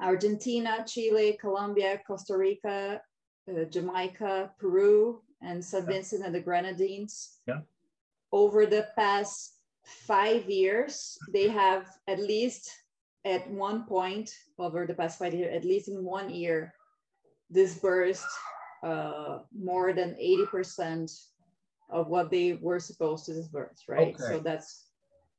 Argentina, 0.00 0.84
Chile, 0.86 1.38
Colombia, 1.40 2.00
Costa 2.06 2.36
Rica, 2.36 3.00
uh, 3.48 3.64
Jamaica, 3.64 4.52
Peru, 4.58 5.20
and 5.40 5.64
St. 5.64 5.86
Vincent 5.86 6.24
and 6.24 6.34
the 6.34 6.40
Grenadines. 6.40 7.38
Yeah. 7.46 7.60
Over 8.30 8.66
the 8.66 8.88
past 8.96 9.58
five 9.84 10.48
years, 10.48 11.18
they 11.32 11.48
have 11.48 11.86
at 12.08 12.18
least 12.18 12.70
at 13.24 13.48
one 13.50 13.84
point 13.84 14.30
over 14.58 14.86
the 14.86 14.94
past 14.94 15.18
five 15.18 15.34
years, 15.34 15.54
at 15.54 15.64
least 15.64 15.88
in 15.88 16.04
one 16.04 16.30
year, 16.30 16.72
disbursed 17.52 18.26
uh, 18.82 19.38
more 19.56 19.92
than 19.92 20.14
80% 20.14 21.12
of 21.90 22.08
what 22.08 22.30
they 22.30 22.54
were 22.54 22.80
supposed 22.80 23.26
to 23.26 23.34
disburse, 23.34 23.84
right? 23.88 24.14
Okay. 24.14 24.34
So 24.34 24.40
that's 24.40 24.86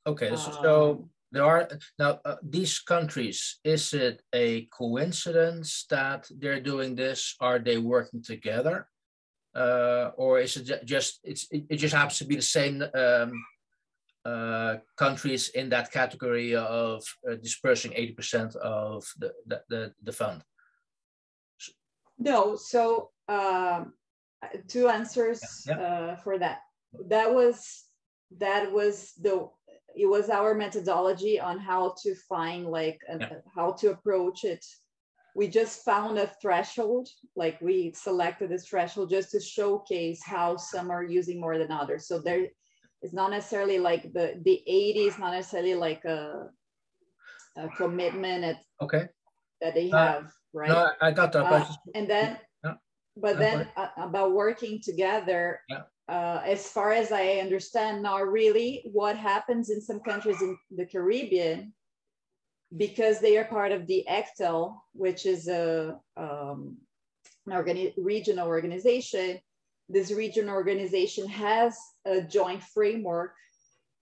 okay. 0.05 0.29
Um, 0.29 0.37
so 0.37 1.09
there 1.33 1.43
are 1.43 1.67
now 1.99 2.19
uh, 2.23 2.35
these 2.41 2.79
countries. 2.79 3.59
Is 3.65 3.93
it 3.93 4.21
a 4.33 4.65
coincidence 4.67 5.85
that 5.89 6.29
they're 6.39 6.61
doing 6.61 6.95
this? 6.95 7.35
Are 7.41 7.59
they 7.59 7.77
working 7.77 8.21
together? 8.23 8.87
uh, 9.55 10.11
or 10.17 10.39
is 10.39 10.57
it 10.57 10.85
just 10.85 11.19
it's 11.23 11.47
it, 11.51 11.77
just 11.77 11.93
happens 11.93 12.17
to 12.17 12.25
be 12.25 12.35
the 12.35 12.41
same 12.41 12.83
um, 12.93 13.45
uh, 14.25 14.75
countries 14.97 15.49
in 15.49 15.69
that 15.69 15.91
category 15.91 16.55
of 16.55 17.03
uh, 17.29 17.35
dispersing 17.35 17.91
80% 17.91 18.55
of 18.57 19.05
the, 19.19 19.33
the, 19.45 19.61
the, 19.69 19.93
the 20.01 20.11
fund? 20.11 20.41
No, 22.17 22.55
so 22.55 23.09
um, 23.27 23.93
two 24.67 24.87
answers 24.87 25.65
yeah. 25.67 25.79
Yeah. 25.79 25.87
Uh, 25.87 26.15
for 26.17 26.39
that. 26.39 26.59
That 27.07 27.33
was 27.33 27.83
that 28.37 28.71
was 28.71 29.13
the 29.21 29.49
it 29.95 30.05
was 30.05 30.29
our 30.29 30.53
methodology 30.53 31.39
on 31.39 31.59
how 31.59 31.93
to 32.01 32.15
find 32.15 32.65
like 32.67 32.99
an, 33.07 33.21
yeah. 33.21 33.37
how 33.55 33.71
to 33.71 33.91
approach 33.91 34.43
it 34.43 34.65
we 35.35 35.47
just 35.47 35.83
found 35.83 36.19
a 36.19 36.31
threshold, 36.41 37.09
like 37.35 37.59
we 37.59 37.91
selected 37.95 38.49
this 38.49 38.67
threshold 38.67 39.09
just 39.09 39.31
to 39.31 39.39
showcase 39.39 40.21
how 40.23 40.57
some 40.57 40.91
are 40.91 41.03
using 41.03 41.39
more 41.39 41.57
than 41.57 41.71
others. 41.71 42.07
So 42.07 42.19
there 42.19 42.47
it's 43.01 43.13
not 43.13 43.31
necessarily 43.31 43.79
like 43.79 44.13
the 44.13 44.39
the 44.43 44.63
80 44.65 44.99
is 44.99 45.19
not 45.19 45.33
necessarily 45.33 45.75
like 45.75 46.05
a, 46.05 46.49
a 47.57 47.67
commitment 47.69 48.43
at, 48.43 48.57
okay 48.81 49.07
that 49.61 49.73
they 49.73 49.89
uh, 49.91 49.97
have, 49.97 50.25
uh, 50.25 50.29
right? 50.53 50.69
No, 50.69 50.89
I 51.01 51.11
got 51.11 51.31
that. 51.33 51.45
Uh, 51.45 51.65
and 51.95 52.09
then, 52.09 52.37
yeah. 52.63 52.73
but 53.17 53.39
then 53.39 53.67
uh, 53.75 53.87
about 53.97 54.33
working 54.33 54.81
together, 54.83 55.59
yeah. 55.69 55.83
Uh, 56.09 56.41
as 56.45 56.67
far 56.67 56.91
as 56.91 57.11
I 57.11 57.35
understand 57.35 58.03
now, 58.03 58.21
really 58.21 58.81
what 58.91 59.15
happens 59.15 59.69
in 59.69 59.79
some 59.79 60.01
countries 60.01 60.41
in 60.41 60.57
the 60.75 60.85
Caribbean 60.85 61.73
because 62.75 63.19
they 63.19 63.37
are 63.37 63.45
part 63.45 63.71
of 63.71 63.87
the 63.87 64.05
ECTEL, 64.09 64.75
which 64.93 65.25
is 65.25 65.47
a 65.47 65.99
um, 66.17 66.77
an 67.45 67.53
organi- 67.53 67.93
regional 67.97 68.47
organization. 68.47 69.39
This 69.89 70.11
regional 70.11 70.55
organization 70.55 71.27
has 71.27 71.77
a 72.05 72.21
joint 72.21 72.63
framework, 72.63 73.35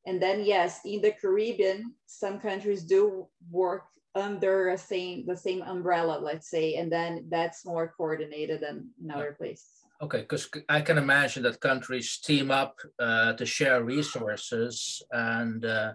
and 0.05 0.21
then 0.21 0.43
yes, 0.45 0.79
in 0.85 1.01
the 1.01 1.11
Caribbean, 1.11 1.93
some 2.05 2.39
countries 2.39 2.83
do 2.83 3.27
work 3.49 3.83
under 4.15 4.69
a 4.69 4.77
same 4.77 5.25
the 5.25 5.37
same 5.37 5.61
umbrella, 5.61 6.19
let's 6.19 6.49
say, 6.49 6.75
and 6.75 6.91
then 6.91 7.27
that's 7.29 7.65
more 7.65 7.93
coordinated 7.95 8.61
than 8.61 8.89
in 9.03 9.11
other 9.11 9.35
places. 9.37 9.80
Okay, 10.01 10.21
because 10.21 10.49
I 10.67 10.81
can 10.81 10.97
imagine 10.97 11.43
that 11.43 11.59
countries 11.59 12.17
team 12.17 12.49
up 12.49 12.79
uh, 12.99 13.33
to 13.33 13.45
share 13.45 13.83
resources 13.83 15.01
and. 15.11 15.65
Uh, 15.65 15.93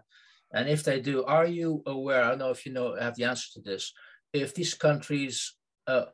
and 0.52 0.68
if 0.68 0.84
they 0.84 1.00
do, 1.00 1.25
are 1.25 1.46
you 1.46 1.82
aware? 1.86 2.22
I 2.22 2.30
don't 2.30 2.38
know 2.38 2.50
if 2.50 2.64
you 2.64 2.72
know 2.72 2.94
have 2.94 3.16
the 3.16 3.25
answer 3.25 3.48
to 3.54 3.60
this. 3.60 3.92
If 4.32 4.54
these 4.54 4.75
countries 4.75 5.54
uh, 5.86 6.06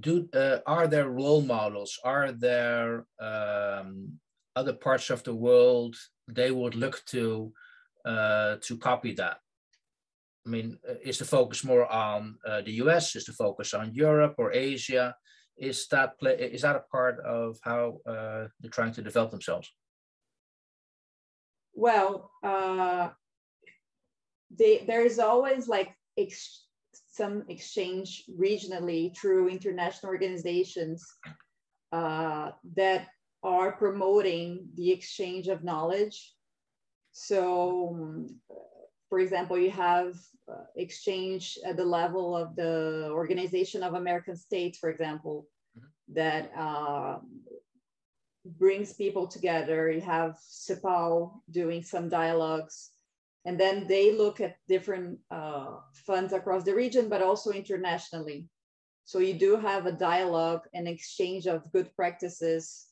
do, 0.00 0.28
uh, 0.34 0.58
are 0.66 0.86
there 0.86 1.08
role 1.08 1.42
models? 1.42 1.98
Are 2.04 2.32
there 2.32 3.06
um, 3.18 4.20
other 4.54 4.74
parts 4.74 5.10
of 5.10 5.24
the 5.24 5.34
world 5.34 5.96
they 6.28 6.50
would 6.50 6.74
look 6.74 7.02
to 7.06 7.52
uh, 8.04 8.56
to 8.60 8.76
copy 8.76 9.14
that? 9.14 9.38
I 10.46 10.50
mean, 10.50 10.78
uh, 10.88 10.94
is 11.02 11.18
the 11.18 11.24
focus 11.24 11.64
more 11.64 11.90
on 11.90 12.36
the 12.44 12.72
US? 12.84 13.16
Is 13.16 13.24
the 13.24 13.32
focus 13.32 13.74
on 13.74 13.94
Europe 13.94 14.34
or 14.38 14.52
Asia? 14.52 15.16
Is 15.56 15.86
that 15.88 16.18
play, 16.18 16.34
is 16.34 16.62
that 16.62 16.76
a 16.76 16.84
part 16.90 17.18
of 17.20 17.58
how 17.62 18.00
uh, 18.06 18.48
they're 18.60 18.70
trying 18.70 18.92
to 18.92 19.02
develop 19.02 19.30
themselves? 19.30 19.70
Well, 21.74 22.30
they, 24.50 24.84
there 24.86 25.04
is 25.04 25.18
always 25.18 25.68
like 25.68 25.94
ex 26.18 26.64
some 27.10 27.44
exchange 27.48 28.24
regionally 28.38 29.16
through 29.16 29.48
international 29.48 30.10
organizations 30.10 31.04
uh, 31.92 32.50
that 32.74 33.08
are 33.42 33.72
promoting 33.72 34.68
the 34.74 34.90
exchange 34.90 35.48
of 35.48 35.64
knowledge. 35.64 36.34
So, 37.12 38.26
for 39.08 39.18
example, 39.20 39.58
you 39.58 39.70
have 39.70 40.14
uh, 40.50 40.64
exchange 40.76 41.58
at 41.64 41.76
the 41.76 41.84
level 41.84 42.36
of 42.36 42.56
the 42.56 43.08
Organization 43.12 43.82
of 43.82 43.94
American 43.94 44.36
States, 44.36 44.78
for 44.78 44.90
example, 44.90 45.46
mm-hmm. 45.78 46.14
that 46.14 46.50
uh, 46.56 47.18
brings 48.44 48.92
people 48.92 49.26
together. 49.26 49.90
You 49.90 50.00
have 50.02 50.38
CEPAL 50.48 51.42
doing 51.50 51.82
some 51.82 52.08
dialogues 52.08 52.90
and 53.46 53.58
then 53.58 53.86
they 53.86 54.12
look 54.12 54.40
at 54.40 54.56
different 54.68 55.20
uh, 55.30 55.76
funds 55.94 56.32
across 56.32 56.64
the 56.64 56.74
region, 56.74 57.08
but 57.08 57.22
also 57.22 57.52
internationally. 57.52 58.48
So 59.04 59.20
you 59.20 59.34
do 59.34 59.56
have 59.56 59.86
a 59.86 59.92
dialogue 59.92 60.62
and 60.74 60.88
exchange 60.88 61.46
of 61.46 61.70
good 61.70 61.94
practices. 61.94 62.86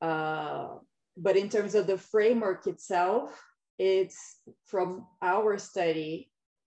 Uh, 0.00 0.76
but 1.16 1.36
in 1.36 1.48
terms 1.48 1.74
of 1.74 1.88
the 1.88 1.98
framework 1.98 2.68
itself, 2.68 3.36
it's 3.80 4.36
from 4.66 5.06
our 5.22 5.56
study, 5.56 6.30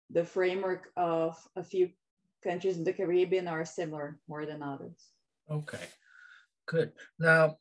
the 0.09 0.23
framework 0.23 0.87
of 0.95 1.35
a 1.57 1.63
few 1.63 1.89
countries 2.41 2.77
in 2.77 2.85
the 2.85 2.93
Caribbean 2.93 3.47
are 3.49 3.65
similar 3.65 4.19
more 4.29 4.45
than 4.45 4.63
others. 4.63 5.11
Okay, 5.51 5.85
good. 6.65 6.93
Now, 7.19 7.57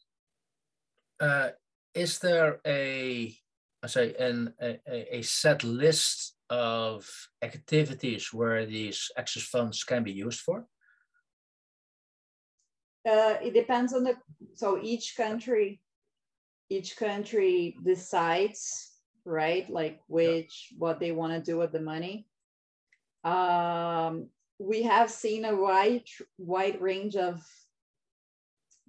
uh, 1.18 1.50
is 1.92 2.20
there 2.20 2.60
a 2.64 3.36
I 3.82 3.88
say, 3.88 4.14
an, 4.14 4.54
a, 4.60 4.78
a 5.18 5.22
set 5.22 5.64
list 5.64 6.36
of 6.48 7.10
activities 7.42 8.32
where 8.32 8.64
these 8.64 9.10
access 9.18 9.42
funds 9.42 9.82
can 9.82 10.04
be 10.04 10.12
used 10.12 10.38
for? 10.38 10.66
Uh, 13.04 13.34
it 13.42 13.54
depends 13.54 13.92
on 13.92 14.04
the, 14.04 14.14
so 14.54 14.78
each 14.80 15.16
country, 15.16 15.80
each 16.70 16.96
country 16.96 17.76
decides, 17.82 18.91
right? 19.24 19.68
Like 19.70 20.00
which, 20.08 20.68
yeah. 20.70 20.78
what 20.78 21.00
they 21.00 21.12
want 21.12 21.32
to 21.32 21.40
do 21.40 21.58
with 21.58 21.72
the 21.72 21.80
money. 21.80 22.26
Um, 23.24 24.28
we 24.58 24.82
have 24.82 25.10
seen 25.10 25.44
a 25.44 25.54
wide, 25.54 26.04
wide 26.38 26.80
range 26.80 27.16
of 27.16 27.42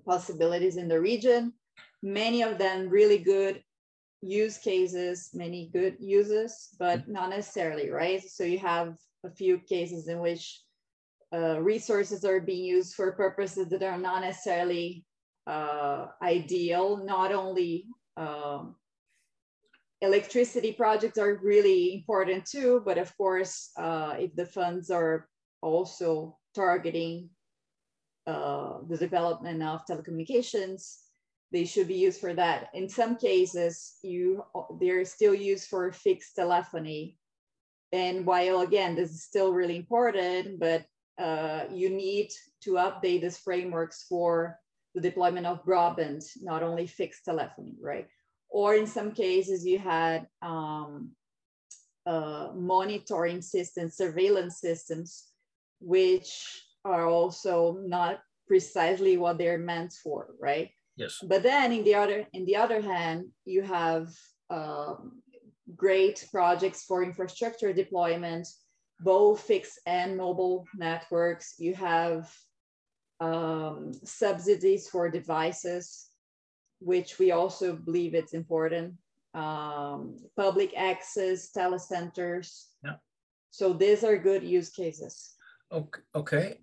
possibilities 0.05 0.77
in 0.77 0.87
the 0.87 0.99
region, 0.99 1.53
many 2.01 2.43
of 2.43 2.57
them 2.57 2.89
really 2.89 3.17
good 3.17 3.63
use 4.21 4.57
cases, 4.57 5.29
many 5.33 5.69
good 5.73 5.95
uses, 5.99 6.69
but 6.79 6.99
mm-hmm. 7.01 7.13
not 7.13 7.29
necessarily, 7.29 7.89
right? 7.89 8.21
So 8.23 8.43
you 8.43 8.59
have 8.59 8.95
a 9.25 9.29
few 9.29 9.59
cases 9.59 10.07
in 10.07 10.19
which 10.19 10.61
uh, 11.33 11.61
resources 11.61 12.23
are 12.25 12.39
being 12.39 12.63
used 12.63 12.93
for 12.93 13.11
purposes 13.13 13.69
that 13.69 13.83
are 13.83 13.97
not 13.97 14.21
necessarily 14.21 15.05
uh, 15.47 16.07
ideal. 16.21 17.03
Not 17.03 17.31
only 17.31 17.87
um, 18.17 18.75
electricity 20.03 20.73
projects 20.73 21.17
are 21.17 21.39
really 21.41 21.95
important 21.95 22.45
too, 22.45 22.81
but 22.85 22.97
of 22.97 23.15
course, 23.15 23.71
uh, 23.77 24.15
if 24.19 24.35
the 24.35 24.45
funds 24.45 24.91
are 24.91 25.29
also 25.61 26.37
targeting 26.53 27.29
uh, 28.27 28.79
the 28.89 28.97
development 28.97 29.63
of 29.63 29.85
telecommunications, 29.89 30.97
they 31.53 31.63
should 31.63 31.87
be 31.87 31.95
used 31.95 32.19
for 32.19 32.33
that. 32.33 32.67
In 32.73 32.89
some 32.89 33.15
cases, 33.15 33.95
you 34.01 34.43
they're 34.81 35.05
still 35.05 35.33
used 35.33 35.69
for 35.69 35.91
fixed 35.91 36.35
telephony. 36.35 37.17
And 37.93 38.25
while 38.25 38.61
again, 38.61 38.95
this 38.95 39.11
is 39.11 39.23
still 39.23 39.53
really 39.53 39.77
important, 39.77 40.59
but 40.59 40.83
uh, 41.17 41.65
you 41.71 41.89
need 41.89 42.29
to 42.63 42.71
update 42.71 43.21
these 43.21 43.37
frameworks 43.37 44.05
for 44.09 44.59
the 44.95 45.01
deployment 45.01 45.45
of 45.45 45.63
broadband, 45.63 46.25
not 46.41 46.63
only 46.63 46.87
fixed 46.87 47.23
telephony, 47.23 47.75
right? 47.79 48.07
Or 48.53 48.75
in 48.75 48.85
some 48.85 49.11
cases, 49.11 49.65
you 49.65 49.79
had 49.79 50.27
um, 50.43 51.09
uh, 52.05 52.49
monitoring 52.53 53.41
systems, 53.41 53.97
surveillance 53.97 54.61
systems, 54.61 55.25
which 55.81 56.63
are 56.85 57.07
also 57.07 57.79
not 57.81 58.21
precisely 58.47 59.17
what 59.17 59.39
they're 59.39 59.57
meant 59.57 59.91
for, 59.91 60.35
right? 60.39 60.69
Yes. 60.97 61.17
But 61.23 61.41
then 61.41 61.71
in 61.71 61.83
the 61.83 61.95
other 61.95 62.27
in 62.33 62.45
the 62.45 62.57
other 62.57 62.79
hand, 62.79 63.25
you 63.45 63.63
have 63.63 64.09
um, 64.51 65.23
great 65.75 66.27
projects 66.31 66.83
for 66.83 67.03
infrastructure 67.03 67.73
deployment, 67.73 68.47
both 68.99 69.39
fixed 69.41 69.79
and 69.87 70.15
mobile 70.15 70.67
networks. 70.75 71.55
You 71.57 71.73
have 71.73 72.31
um, 73.19 73.93
subsidies 74.03 74.87
for 74.89 75.09
devices, 75.09 76.12
which 76.83 77.19
we 77.19 77.31
also 77.31 77.75
believe 77.75 78.13
it's 78.13 78.33
important. 78.33 78.93
Um, 79.33 80.17
public 80.37 80.73
access 80.77 81.51
telecenters. 81.51 82.67
Yeah. 82.83 82.97
So 83.49 83.73
these 83.73 84.03
are 84.03 84.17
good 84.17 84.43
use 84.43 84.69
cases. 84.69 85.35
Okay. 85.71 86.01
Okay. 86.13 86.59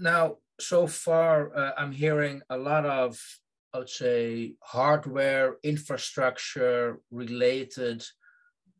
Now, 0.00 0.36
so 0.58 0.86
far, 0.86 1.56
uh, 1.56 1.72
I'm 1.76 1.92
hearing 1.92 2.42
a 2.50 2.56
lot 2.56 2.84
of 2.84 3.18
I 3.74 3.78
would 3.78 3.90
say, 3.90 4.54
hardware 4.62 5.56
infrastructure 5.62 7.00
related 7.10 8.04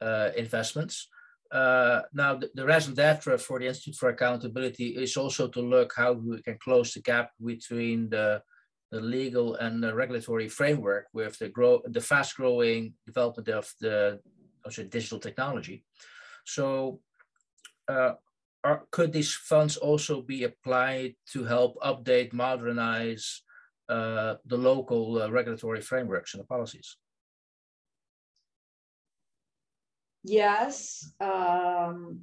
uh, 0.01 0.31
investments. 0.37 1.09
Uh, 1.53 2.03
now, 2.12 2.37
the, 2.37 2.51
the 2.55 2.64
raison 2.64 2.94
d'etre 2.94 3.38
for 3.38 3.59
the 3.59 3.66
Institute 3.66 3.96
for 3.96 4.09
Accountability 4.09 4.88
is 4.88 5.16
also 5.16 5.48
to 5.48 5.61
look 5.61 5.92
how 5.94 6.12
we 6.12 6.40
can 6.42 6.59
close 6.62 6.94
the 6.94 7.01
gap 7.01 7.31
between 7.44 8.09
the, 8.09 8.42
the 8.90 9.01
legal 9.01 9.55
and 9.57 9.83
the 9.83 9.94
regulatory 9.94 10.48
framework 10.48 11.07
with 11.12 11.38
the 11.38 11.48
grow 11.48 11.83
the 11.87 12.01
fast 12.01 12.37
growing 12.37 12.94
development 13.07 13.48
of 13.48 13.72
the 13.81 14.20
also 14.64 14.83
digital 14.85 15.18
technology. 15.18 15.85
So, 16.44 17.01
uh, 17.88 18.14
are, 18.64 18.83
could 18.90 19.12
these 19.12 19.35
funds 19.35 19.77
also 19.77 20.20
be 20.20 20.44
applied 20.44 21.14
to 21.33 21.44
help 21.44 21.77
update, 21.81 22.33
modernize 22.33 23.42
uh, 23.88 24.35
the 24.44 24.57
local 24.57 25.22
uh, 25.22 25.31
regulatory 25.31 25.81
frameworks 25.81 26.35
and 26.35 26.42
the 26.42 26.46
policies? 26.46 26.96
Yes, 30.24 31.11
um, 31.20 32.22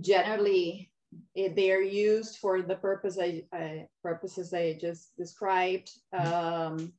generally 0.00 0.91
it, 1.34 1.56
they 1.56 1.72
are 1.72 1.80
used 1.80 2.38
for 2.38 2.62
the 2.62 2.76
purpose 2.76 3.18
I, 3.20 3.44
I 3.52 3.86
purposes 4.02 4.52
I 4.52 4.78
just 4.80 5.16
described. 5.16 5.90
Mm-hmm. 6.14 6.34
Um, 6.34 6.92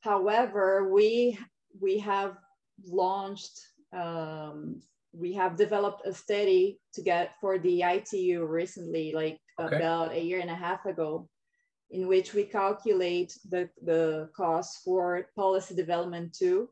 however, 0.00 0.92
we 0.92 1.38
we 1.80 1.98
have 1.98 2.36
launched 2.86 3.60
um, 3.92 4.82
we 5.12 5.32
have 5.34 5.56
developed 5.56 6.06
a 6.06 6.12
study 6.12 6.78
to 6.94 7.02
get 7.02 7.34
for 7.40 7.58
the 7.58 7.82
ITU 7.82 8.46
recently, 8.46 9.12
like 9.12 9.38
okay. 9.58 9.76
about 9.76 10.12
a 10.12 10.22
year 10.22 10.40
and 10.40 10.50
a 10.50 10.54
half 10.54 10.86
ago, 10.86 11.28
in 11.90 12.06
which 12.06 12.32
we 12.32 12.44
calculate 12.44 13.36
the, 13.48 13.68
the 13.82 14.28
cost 14.36 14.78
for 14.84 15.26
policy 15.34 15.74
development 15.74 16.32
too. 16.32 16.68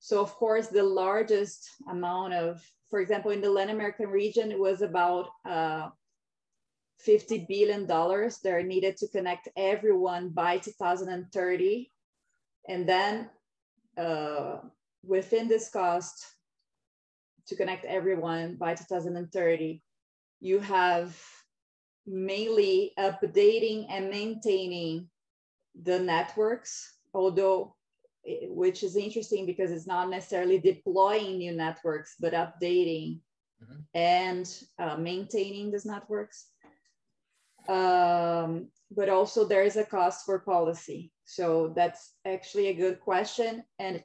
So 0.00 0.20
of 0.20 0.34
course, 0.34 0.68
the 0.68 0.82
largest 0.82 1.68
amount 1.90 2.34
of, 2.34 2.62
for 2.90 3.00
example, 3.00 3.30
in 3.30 3.40
the 3.40 3.50
Latin 3.50 3.74
American 3.74 4.08
region, 4.08 4.52
it 4.52 4.58
was 4.58 4.82
about 4.82 5.30
uh, 5.48 5.88
$50 7.06 7.46
billion 7.48 7.86
that 7.86 8.40
are 8.46 8.62
needed 8.62 8.96
to 8.98 9.08
connect 9.08 9.48
everyone 9.56 10.30
by 10.30 10.58
2030. 10.58 11.90
And 12.68 12.88
then 12.88 13.30
uh, 13.96 14.58
within 15.04 15.48
this 15.48 15.70
cost, 15.70 16.24
to 17.48 17.56
connect 17.56 17.84
everyone 17.86 18.56
by 18.56 18.74
2030. 18.74 19.82
You 20.40 20.60
have 20.60 21.18
mainly 22.06 22.92
updating 22.98 23.86
and 23.90 24.10
maintaining 24.10 25.08
the 25.82 25.98
networks, 25.98 26.98
although 27.14 27.74
which 28.42 28.82
is 28.82 28.96
interesting 28.96 29.46
because 29.46 29.70
it's 29.70 29.86
not 29.86 30.10
necessarily 30.10 30.58
deploying 30.58 31.38
new 31.38 31.52
networks, 31.52 32.16
but 32.20 32.34
updating 32.34 33.20
mm-hmm. 33.62 33.80
and 33.94 34.62
uh, 34.78 34.96
maintaining 34.96 35.70
these 35.70 35.86
networks. 35.86 36.48
Um, 37.68 38.68
but 38.90 39.08
also 39.08 39.44
there 39.44 39.62
is 39.62 39.76
a 39.76 39.84
cost 39.84 40.24
for 40.24 40.38
policy. 40.38 41.12
So 41.24 41.72
that's 41.76 42.14
actually 42.24 42.68
a 42.68 42.74
good 42.74 43.00
question. 43.00 43.64
And 43.78 44.02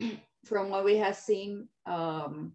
from 0.44 0.70
what 0.70 0.84
we 0.84 0.96
have 0.96 1.16
seen, 1.16 1.68
um, 1.86 2.52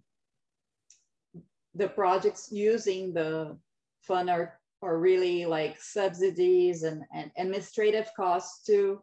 the 1.75 1.87
projects 1.87 2.51
using 2.51 3.13
the 3.13 3.57
fund 4.01 4.29
are, 4.29 4.59
are 4.81 4.99
really 4.99 5.45
like 5.45 5.81
subsidies 5.81 6.83
and, 6.83 7.03
and 7.13 7.31
administrative 7.37 8.09
costs 8.15 8.65
too. 8.65 9.01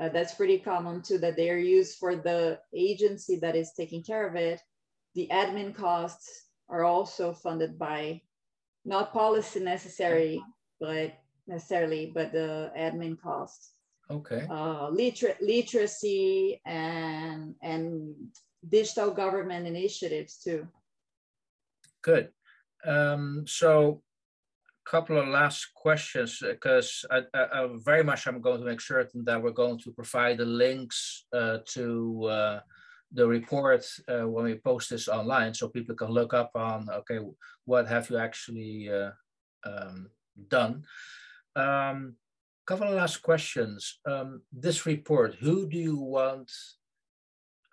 Uh, 0.00 0.08
that's 0.08 0.34
pretty 0.34 0.58
common 0.58 1.02
too, 1.02 1.18
that 1.18 1.36
they 1.36 1.50
are 1.50 1.58
used 1.58 1.98
for 1.98 2.16
the 2.16 2.58
agency 2.74 3.36
that 3.36 3.56
is 3.56 3.72
taking 3.76 4.02
care 4.02 4.26
of 4.26 4.36
it. 4.36 4.60
The 5.14 5.28
admin 5.30 5.74
costs 5.74 6.46
are 6.70 6.84
also 6.84 7.34
funded 7.34 7.78
by 7.78 8.22
not 8.84 9.12
policy 9.12 9.60
necessary, 9.60 10.42
but 10.80 11.14
necessarily, 11.46 12.10
but 12.14 12.32
the 12.32 12.72
admin 12.76 13.20
costs. 13.20 13.72
Okay. 14.10 14.46
Uh, 14.50 14.88
liter- 14.88 15.36
literacy 15.40 16.60
and 16.66 17.54
and 17.62 18.14
digital 18.68 19.10
government 19.12 19.66
initiatives 19.66 20.38
too. 20.38 20.66
Good. 22.02 22.30
Um, 22.84 23.44
so 23.46 24.02
a 24.86 24.90
couple 24.90 25.18
of 25.20 25.28
last 25.28 25.68
questions 25.74 26.42
because 26.42 27.04
I, 27.10 27.22
I, 27.34 27.42
I, 27.52 27.68
very 27.84 28.02
much 28.02 28.26
I'm 28.26 28.40
going 28.40 28.60
to 28.60 28.66
make 28.66 28.80
certain 28.80 29.24
that 29.24 29.42
we're 29.42 29.50
going 29.50 29.78
to 29.80 29.92
provide 29.92 30.38
the 30.38 30.46
links 30.46 31.26
uh, 31.32 31.58
to 31.74 32.24
uh, 32.24 32.60
the 33.12 33.26
report 33.26 33.84
uh, 34.08 34.26
when 34.26 34.44
we 34.44 34.54
post 34.56 34.90
this 34.90 35.08
online 35.08 35.52
so 35.54 35.68
people 35.68 35.94
can 35.94 36.10
look 36.10 36.32
up 36.32 36.50
on 36.54 36.88
okay 36.90 37.18
what 37.64 37.86
have 37.86 38.08
you 38.08 38.16
actually 38.16 38.90
uh, 38.90 39.10
um, 39.64 40.08
done 40.48 40.82
um, 41.56 42.14
couple 42.66 42.86
of 42.86 42.94
last 42.94 43.18
questions 43.18 43.98
um, 44.06 44.42
this 44.52 44.86
report 44.86 45.34
who 45.40 45.68
do 45.68 45.76
you 45.76 45.96
want 45.96 46.50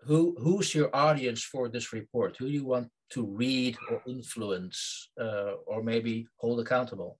who 0.06 0.36
who's 0.40 0.74
your 0.74 0.90
audience 0.96 1.44
for 1.44 1.70
this 1.70 1.94
report 1.94 2.36
who 2.38 2.48
do 2.48 2.54
you 2.54 2.66
want 2.66 2.90
to 3.10 3.26
read 3.26 3.78
or 3.90 4.02
influence 4.08 5.10
uh, 5.20 5.54
or 5.66 5.82
maybe 5.82 6.28
hold 6.38 6.60
accountable? 6.60 7.18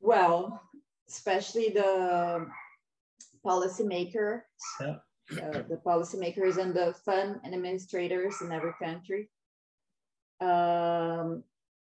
Well, 0.00 0.60
especially 1.08 1.70
the 1.70 2.46
policymakers, 3.44 4.40
yeah. 4.80 4.96
uh, 5.32 5.62
the 5.68 5.80
policymakers 5.86 6.58
and 6.58 6.74
the 6.74 6.94
fund 7.04 7.40
and 7.44 7.54
administrators 7.54 8.42
in 8.42 8.52
every 8.52 8.74
country. 8.82 9.30
Um, 10.40 11.44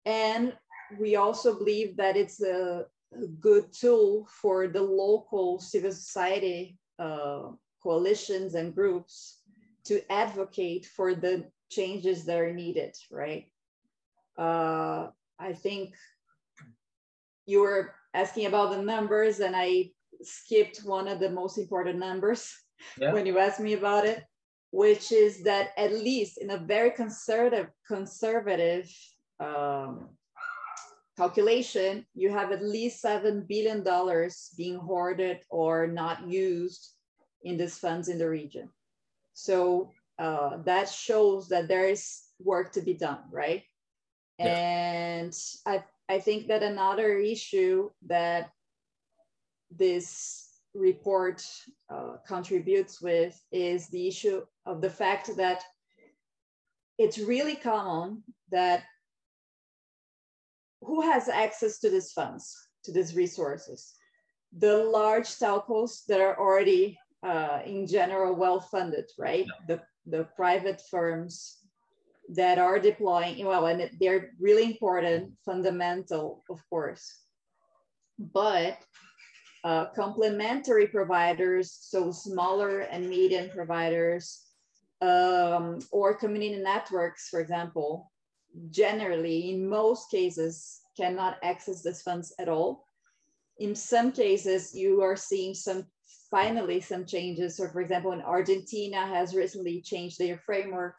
and 0.04 0.52
we 0.98 1.16
also 1.16 1.56
believe 1.56 1.96
that 1.96 2.16
it's 2.16 2.42
a, 2.42 2.84
a, 3.14 3.26
good 3.40 3.72
tool 3.72 4.28
for 4.40 4.68
the 4.68 4.82
local 4.82 5.58
civil 5.58 5.92
society 5.92 6.78
uh, 6.98 7.50
coalitions 7.82 8.54
and 8.54 8.74
groups 8.74 9.40
to 9.84 10.00
advocate 10.10 10.86
for 10.86 11.14
the 11.14 11.44
changes 11.70 12.24
that 12.24 12.38
are 12.38 12.52
needed, 12.52 12.94
right? 13.10 13.46
Uh, 14.36 15.08
I 15.38 15.52
think 15.52 15.94
you 17.46 17.60
were 17.60 17.94
asking 18.14 18.46
about 18.46 18.70
the 18.70 18.82
numbers, 18.82 19.40
and 19.40 19.54
I 19.56 19.90
skipped 20.22 20.78
one 20.84 21.08
of 21.08 21.20
the 21.20 21.30
most 21.30 21.58
important 21.58 21.98
numbers 21.98 22.52
yeah. 22.98 23.12
when 23.12 23.26
you 23.26 23.38
asked 23.38 23.60
me 23.60 23.74
about 23.74 24.06
it, 24.06 24.24
which 24.70 25.12
is 25.12 25.42
that 25.44 25.70
at 25.76 25.92
least 25.92 26.38
in 26.38 26.50
a 26.50 26.58
very 26.58 26.90
conservative 26.90 27.68
conservative 27.86 28.88
um, 29.40 30.08
calculation, 31.16 32.06
you 32.14 32.30
have 32.30 32.52
at 32.52 32.62
least 32.62 33.00
seven 33.00 33.44
billion 33.48 33.82
dollars 33.82 34.52
being 34.56 34.78
hoarded 34.78 35.40
or 35.50 35.86
not 35.86 36.28
used 36.28 36.90
in 37.42 37.56
these 37.56 37.78
funds 37.78 38.08
in 38.08 38.18
the 38.18 38.28
region. 38.28 38.68
So 39.34 39.92
uh, 40.18 40.58
that 40.64 40.88
shows 40.88 41.48
that 41.48 41.68
there 41.68 41.88
is 41.88 42.22
work 42.38 42.72
to 42.72 42.80
be 42.80 42.94
done, 42.94 43.20
right? 43.30 43.62
Yeah. 44.38 44.46
And 44.46 45.36
I, 45.66 45.84
I 46.08 46.18
think 46.18 46.48
that 46.48 46.62
another 46.62 47.18
issue 47.18 47.90
that 48.06 48.50
this 49.70 50.48
report 50.74 51.44
uh, 51.92 52.16
contributes 52.26 53.00
with 53.00 53.40
is 53.52 53.88
the 53.88 54.08
issue 54.08 54.42
of 54.66 54.80
the 54.80 54.90
fact 54.90 55.36
that 55.36 55.62
it's 56.98 57.18
really 57.18 57.56
common 57.56 58.22
that 58.50 58.84
who 60.86 61.00
has 61.02 61.28
access 61.28 61.78
to 61.80 61.90
these 61.90 62.12
funds, 62.12 62.54
to 62.84 62.92
these 62.92 63.14
resources? 63.14 63.94
The 64.56 64.76
large 64.76 65.28
telcos 65.28 66.04
that 66.06 66.20
are 66.20 66.38
already 66.38 66.98
uh, 67.22 67.60
in 67.64 67.86
general 67.86 68.34
well 68.34 68.60
funded, 68.60 69.10
right? 69.18 69.46
Yeah. 69.46 69.76
The 69.76 69.82
the 70.06 70.24
private 70.36 70.82
firms 70.90 71.58
that 72.28 72.58
are 72.58 72.78
deploying 72.78 73.44
well, 73.44 73.66
and 73.66 73.90
they're 74.00 74.30
really 74.38 74.64
important, 74.64 75.32
fundamental, 75.44 76.42
of 76.50 76.60
course. 76.68 77.20
But 78.18 78.78
uh, 79.64 79.86
complementary 79.96 80.86
providers, 80.86 81.76
so 81.80 82.12
smaller 82.12 82.80
and 82.80 83.08
medium 83.08 83.50
providers, 83.50 84.42
um, 85.00 85.78
or 85.90 86.14
community 86.14 86.62
networks, 86.62 87.28
for 87.28 87.40
example, 87.40 88.10
generally, 88.70 89.50
in 89.50 89.68
most 89.68 90.10
cases, 90.10 90.80
cannot 90.96 91.38
access 91.42 91.82
these 91.82 92.02
funds 92.02 92.32
at 92.38 92.48
all. 92.48 92.86
In 93.58 93.74
some 93.74 94.12
cases, 94.12 94.74
you 94.74 95.02
are 95.02 95.16
seeing 95.16 95.54
some 95.54 95.86
finally 96.30 96.80
some 96.80 97.04
changes. 97.04 97.56
So 97.56 97.68
for 97.68 97.80
example, 97.80 98.12
in 98.12 98.20
Argentina 98.20 99.06
has 99.06 99.34
recently 99.34 99.80
changed 99.80 100.18
their 100.18 100.38
framework 100.38 100.96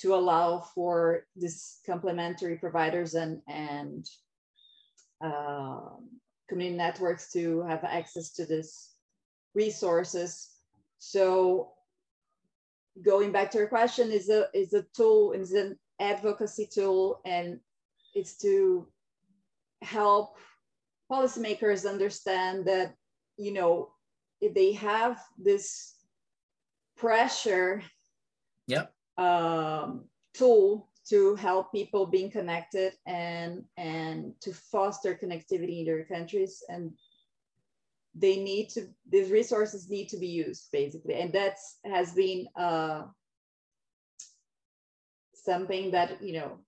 to 0.00 0.14
allow 0.14 0.60
for 0.74 1.26
this 1.36 1.78
complementary 1.86 2.56
providers 2.58 3.14
and, 3.14 3.40
and 3.48 4.04
uh, 5.24 5.90
community 6.48 6.76
networks 6.76 7.30
to 7.32 7.62
have 7.62 7.84
access 7.84 8.32
to 8.32 8.44
this 8.46 8.94
resources. 9.54 10.50
So 10.98 11.70
going 13.04 13.30
back 13.30 13.52
to 13.52 13.58
your 13.58 13.68
question 13.68 14.10
is 14.10 14.28
a, 14.28 14.48
is 14.52 14.74
a 14.74 14.84
tool, 14.96 15.32
is 15.32 15.52
an 15.52 15.78
advocacy 16.00 16.68
tool 16.72 17.20
and 17.24 17.60
it's 18.14 18.36
to 18.38 18.86
help 19.82 20.36
policymakers 21.10 21.88
understand 21.88 22.66
that, 22.66 22.94
you 23.36 23.52
know, 23.52 23.90
they 24.54 24.72
have 24.72 25.22
this 25.38 25.94
pressure 26.96 27.82
yeah. 28.66 28.86
um, 29.18 30.04
tool 30.34 30.88
to 31.08 31.34
help 31.36 31.70
people 31.70 32.06
being 32.06 32.30
connected 32.30 32.94
and 33.06 33.62
and 33.76 34.32
to 34.40 34.52
foster 34.52 35.14
connectivity 35.14 35.80
in 35.80 35.84
their 35.86 36.04
countries 36.04 36.62
and 36.68 36.92
they 38.14 38.36
need 38.36 38.68
to 38.68 38.86
these 39.10 39.30
resources 39.30 39.90
need 39.90 40.08
to 40.08 40.16
be 40.16 40.26
used 40.26 40.68
basically 40.72 41.14
and 41.14 41.32
that's 41.32 41.78
has 41.84 42.12
been 42.12 42.46
uh, 42.56 43.02
something 45.44 45.90
that 45.90 46.22
you 46.22 46.34
know 46.34 46.58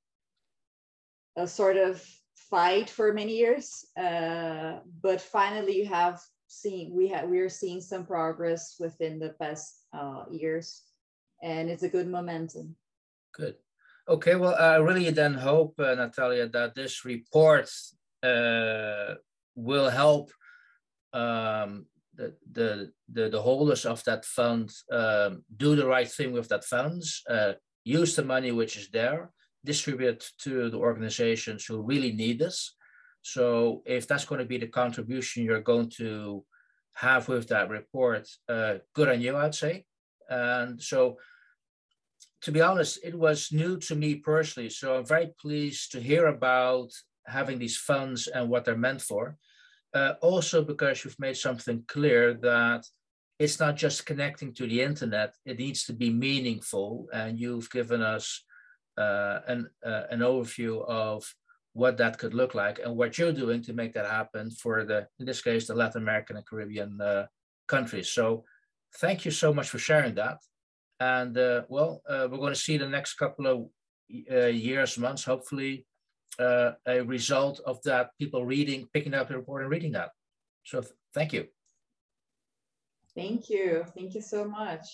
a 1.36 1.46
sort 1.46 1.76
of 1.76 2.04
fight 2.50 2.88
for 2.88 3.12
many 3.12 3.36
years, 3.36 3.84
uh, 3.98 4.80
but 5.02 5.20
finally 5.20 5.76
you 5.76 5.86
have 5.86 6.20
seen 6.48 6.94
we 6.94 7.08
have 7.08 7.28
we 7.28 7.40
are 7.40 7.48
seeing 7.48 7.80
some 7.80 8.06
progress 8.06 8.76
within 8.78 9.18
the 9.18 9.30
past 9.40 9.84
uh, 9.92 10.24
years, 10.30 10.82
and 11.42 11.68
it's 11.68 11.82
a 11.82 11.88
good 11.88 12.08
momentum. 12.08 12.76
Good. 13.34 13.56
Okay. 14.08 14.36
Well, 14.36 14.54
I 14.54 14.76
really 14.76 15.10
then 15.10 15.34
hope, 15.34 15.74
uh, 15.78 15.94
Natalia, 15.94 16.48
that 16.48 16.74
this 16.74 17.04
report 17.04 17.68
uh, 18.22 19.14
will 19.56 19.90
help 19.90 20.30
um, 21.12 21.86
the, 22.14 22.34
the, 22.52 22.92
the, 23.12 23.28
the, 23.28 23.42
holders 23.42 23.84
of 23.84 24.02
that 24.04 24.24
fund 24.24 24.70
um, 24.92 25.44
do 25.56 25.74
the 25.76 25.86
right 25.86 26.08
thing 26.08 26.32
with 26.32 26.48
that 26.48 26.64
funds, 26.64 27.22
uh, 27.28 27.54
use 27.86 28.16
the 28.16 28.24
money 28.24 28.50
which 28.50 28.76
is 28.76 28.88
there, 28.88 29.30
distribute 29.64 30.22
to 30.40 30.68
the 30.70 30.76
organizations 30.76 31.64
who 31.64 31.82
really 31.82 32.12
need 32.12 32.38
this. 32.38 32.74
So 33.22 33.82
if 33.86 34.08
that's 34.08 34.24
going 34.24 34.40
to 34.40 34.44
be 34.44 34.58
the 34.58 34.66
contribution 34.66 35.44
you're 35.44 35.60
going 35.60 35.90
to 35.98 36.44
have 36.94 37.28
with 37.28 37.48
that 37.48 37.70
report, 37.70 38.28
uh, 38.48 38.74
good 38.92 39.08
on 39.08 39.20
you, 39.20 39.36
I'd 39.36 39.54
say. 39.54 39.84
And 40.28 40.82
so 40.82 41.18
to 42.42 42.50
be 42.50 42.60
honest, 42.60 42.98
it 43.04 43.14
was 43.14 43.52
new 43.52 43.78
to 43.78 43.94
me 43.94 44.16
personally. 44.16 44.68
So 44.68 44.96
I'm 44.96 45.06
very 45.06 45.30
pleased 45.40 45.92
to 45.92 46.00
hear 46.00 46.26
about 46.26 46.90
having 47.26 47.58
these 47.58 47.76
funds 47.76 48.26
and 48.26 48.48
what 48.48 48.64
they're 48.64 48.76
meant 48.76 49.02
for. 49.02 49.36
Uh, 49.94 50.14
also 50.22 50.62
because 50.62 51.04
you've 51.04 51.20
made 51.20 51.36
something 51.36 51.84
clear 51.86 52.34
that 52.34 52.84
it's 53.38 53.60
not 53.60 53.76
just 53.76 54.06
connecting 54.06 54.52
to 54.54 54.66
the 54.66 54.80
internet, 54.80 55.34
it 55.44 55.58
needs 55.58 55.84
to 55.84 55.92
be 55.92 56.10
meaningful. 56.10 57.06
And 57.12 57.38
you've 57.38 57.70
given 57.70 58.02
us 58.02 58.44
uh, 58.96 59.40
an, 59.46 59.68
uh, 59.84 60.04
an 60.10 60.20
overview 60.20 60.84
of 60.88 61.24
what 61.74 61.98
that 61.98 62.18
could 62.18 62.32
look 62.32 62.54
like 62.54 62.78
and 62.78 62.96
what 62.96 63.18
you're 63.18 63.32
doing 63.32 63.62
to 63.62 63.74
make 63.74 63.92
that 63.92 64.06
happen 64.10 64.50
for 64.50 64.84
the, 64.84 65.06
in 65.18 65.26
this 65.26 65.42
case, 65.42 65.66
the 65.66 65.74
Latin 65.74 66.02
American 66.02 66.36
and 66.36 66.46
Caribbean 66.46 66.98
uh, 67.00 67.26
countries. 67.68 68.08
So 68.08 68.44
thank 68.96 69.26
you 69.26 69.30
so 69.30 69.52
much 69.52 69.68
for 69.68 69.78
sharing 69.78 70.14
that. 70.14 70.38
And 70.98 71.36
uh, 71.36 71.64
well, 71.68 72.00
uh, 72.08 72.26
we're 72.30 72.38
going 72.38 72.54
to 72.54 72.58
see 72.58 72.78
the 72.78 72.88
next 72.88 73.14
couple 73.14 73.46
of 73.46 73.66
uh, 74.32 74.46
years, 74.46 74.96
months, 74.96 75.24
hopefully, 75.24 75.84
a 76.38 77.00
result 77.04 77.60
of 77.66 77.82
that 77.82 78.10
people 78.18 78.46
reading, 78.46 78.88
picking 78.94 79.14
up 79.14 79.28
the 79.28 79.36
report 79.36 79.62
and 79.62 79.70
reading 79.70 79.92
that. 79.92 80.10
So 80.64 80.80
th 80.80 80.92
thank 81.14 81.32
you. 81.32 81.55
Thank 83.16 83.48
you. 83.48 83.84
Thank 83.96 84.14
you 84.14 84.20
so 84.20 84.44
much. 84.44 84.86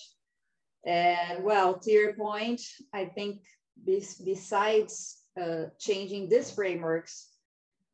And 0.85 1.43
well, 1.43 1.77
to 1.79 1.91
your 1.91 2.13
point, 2.13 2.61
I 2.93 3.05
think 3.05 3.41
this, 3.85 4.15
besides 4.15 5.17
uh, 5.39 5.65
changing 5.79 6.29
these 6.29 6.51
frameworks, 6.51 7.29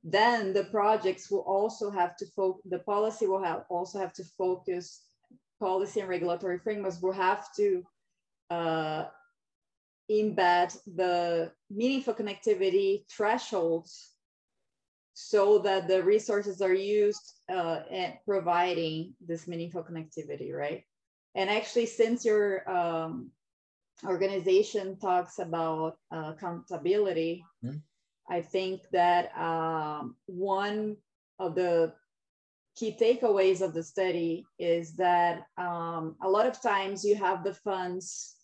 then 0.04 0.54
the 0.54 0.65
projects 0.65 1.30
will 1.30 1.42
also 1.42 1.89
have 1.92 2.15
to 2.18 2.26
focus, 2.36 2.62
the 2.70 2.80
policy 2.80 3.28
will 3.28 3.44
have 3.44 3.63
also 3.70 4.00
have 4.00 4.13
to 4.13 4.24
focus, 4.38 5.02
policy 5.60 6.00
and 6.00 6.10
regulatory 6.10 6.60
frameworks 6.60 7.02
will 7.02 7.12
have 7.12 7.54
to 7.56 7.84
uh, 8.50 9.06
embed 10.10 10.76
the 10.96 11.52
meaningful 11.70 12.13
connectivity 12.13 13.04
thresholds 13.10 14.13
so 15.30 15.60
that 15.60 15.88
the 15.88 16.02
resources 16.02 16.60
are 16.60 16.74
used 16.74 17.34
uh, 17.50 17.82
at 17.92 18.26
providing 18.26 19.13
this 19.22 19.48
meaningful 19.48 19.84
connectivity, 19.84 20.52
right? 20.52 20.84
And 21.36 21.52
actually, 21.52 21.86
since 21.86 22.26
your 22.26 22.68
um, 22.68 23.30
organization 24.04 24.98
talks 24.98 25.38
about 25.38 25.98
uh, 26.12 26.34
accountability, 26.34 27.46
mm-hmm. 27.63 27.78
I 28.28 28.42
think 28.42 28.82
that 28.92 29.30
um, 29.38 30.15
one 30.26 30.98
of 31.38 31.54
the 31.54 31.94
key 32.76 32.98
takeaways 33.00 33.62
of 33.62 33.76
the 33.76 33.84
study 33.84 34.48
is 34.58 34.96
that 34.96 35.44
um, 35.60 36.15
a 36.24 36.28
lot 36.28 36.48
of 36.48 36.60
times 36.60 37.06
you 37.06 37.13
have 37.13 37.44
the 37.44 37.54
funds 37.54 38.38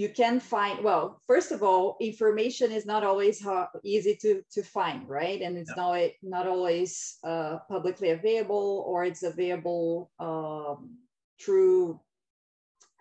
you 0.00 0.08
can 0.08 0.40
find 0.40 0.82
well 0.82 1.20
first 1.26 1.52
of 1.52 1.62
all 1.62 1.98
information 2.00 2.72
is 2.72 2.86
not 2.86 3.04
always 3.04 3.36
how, 3.44 3.68
easy 3.84 4.14
to 4.22 4.42
to 4.50 4.62
find 4.62 5.06
right? 5.06 5.42
And 5.42 5.58
it's 5.58 5.76
not 5.76 6.00
not 6.22 6.46
always 6.46 7.18
uh, 7.22 7.58
publicly 7.68 8.10
available 8.10 8.84
or 8.88 9.04
it's 9.04 9.24
available 9.34 10.10
um, 10.18 10.96
through 11.42 12.00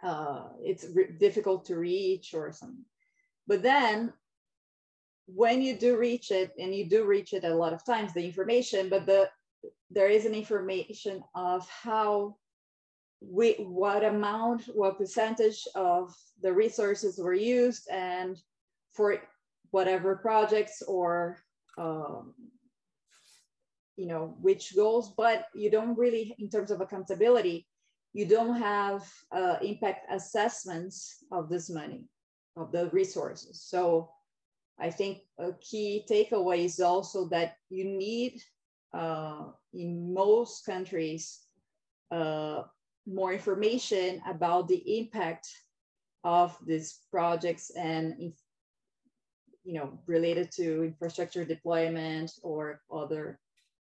uh, 0.04 0.44
it's 0.62 0.86
re- 0.94 1.16
difficult 1.26 1.64
to 1.66 1.78
reach 1.78 2.34
or 2.34 2.52
something 2.52 2.86
but 3.48 3.62
then 3.64 4.12
when 5.42 5.62
you 5.62 5.74
do 5.86 5.98
reach 5.98 6.32
it 6.32 6.52
and 6.60 6.76
you 6.76 6.86
do 6.96 7.06
reach 7.06 7.32
it 7.34 7.44
a 7.46 7.60
lot 7.64 7.74
of 7.74 7.86
times 7.86 8.14
the 8.14 8.26
information 8.26 8.90
but 8.90 9.06
the 9.06 9.30
there 9.90 10.12
is 10.18 10.26
an 10.26 10.36
information 10.44 11.24
of 11.34 11.68
how 11.70 12.36
we, 13.22 13.54
what 13.56 14.04
amount, 14.04 14.64
what 14.74 14.98
percentage 14.98 15.68
of 15.76 16.14
the 16.42 16.54
resources 16.54 17.20
were 17.20 17.34
used 17.34 17.88
and 17.90 18.38
for 18.94 19.22
whatever 19.72 20.16
projects 20.16 20.82
or, 20.82 21.38
um, 21.78 22.34
you 23.98 24.08
know, 24.08 24.36
which 24.42 24.76
goals, 24.76 25.14
but 25.18 25.48
you 25.54 25.70
don't 25.70 25.98
really, 25.98 26.36
in 26.40 26.50
terms 26.50 26.72
of 26.72 26.82
accountability, 26.82 27.68
you 28.14 28.26
don't 28.26 28.56
have 28.56 29.06
uh, 29.32 29.58
impact 29.62 30.12
assessments 30.12 31.24
of 31.32 31.50
this 31.50 31.70
money, 31.70 32.08
of 32.56 32.72
the 32.72 32.90
resources. 32.92 33.62
So 33.62 34.10
I 34.80 34.90
think 34.90 35.20
a 35.38 35.52
key 35.60 36.06
takeaway 36.10 36.66
is 36.66 36.80
also 36.80 37.28
that 37.30 37.56
you 37.70 37.84
need, 37.84 38.42
uh, 38.94 39.44
in 39.74 40.14
most 40.14 40.66
countries, 40.66 41.42
uh, 42.12 42.64
more 43.12 43.34
information 43.34 44.22
about 44.28 44.68
the 44.68 45.00
impact 45.00 45.48
of 46.24 46.58
these 46.66 47.00
projects 47.12 47.72
and 47.72 48.34
you 49.64 49.74
know 49.74 50.00
related 50.06 50.52
to 50.52 50.84
infrastructure 50.84 51.46
deployment 51.46 52.32
or 52.44 52.82
other 52.92 53.40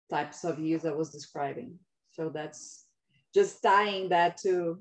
types 0.10 0.44
of 0.44 0.60
use 0.60 0.86
I 0.86 0.92
was 0.92 1.10
describing. 1.10 1.78
So 2.12 2.30
that's 2.30 2.86
just 3.34 3.62
tying 3.62 4.10
that 4.10 4.38
to 4.38 4.80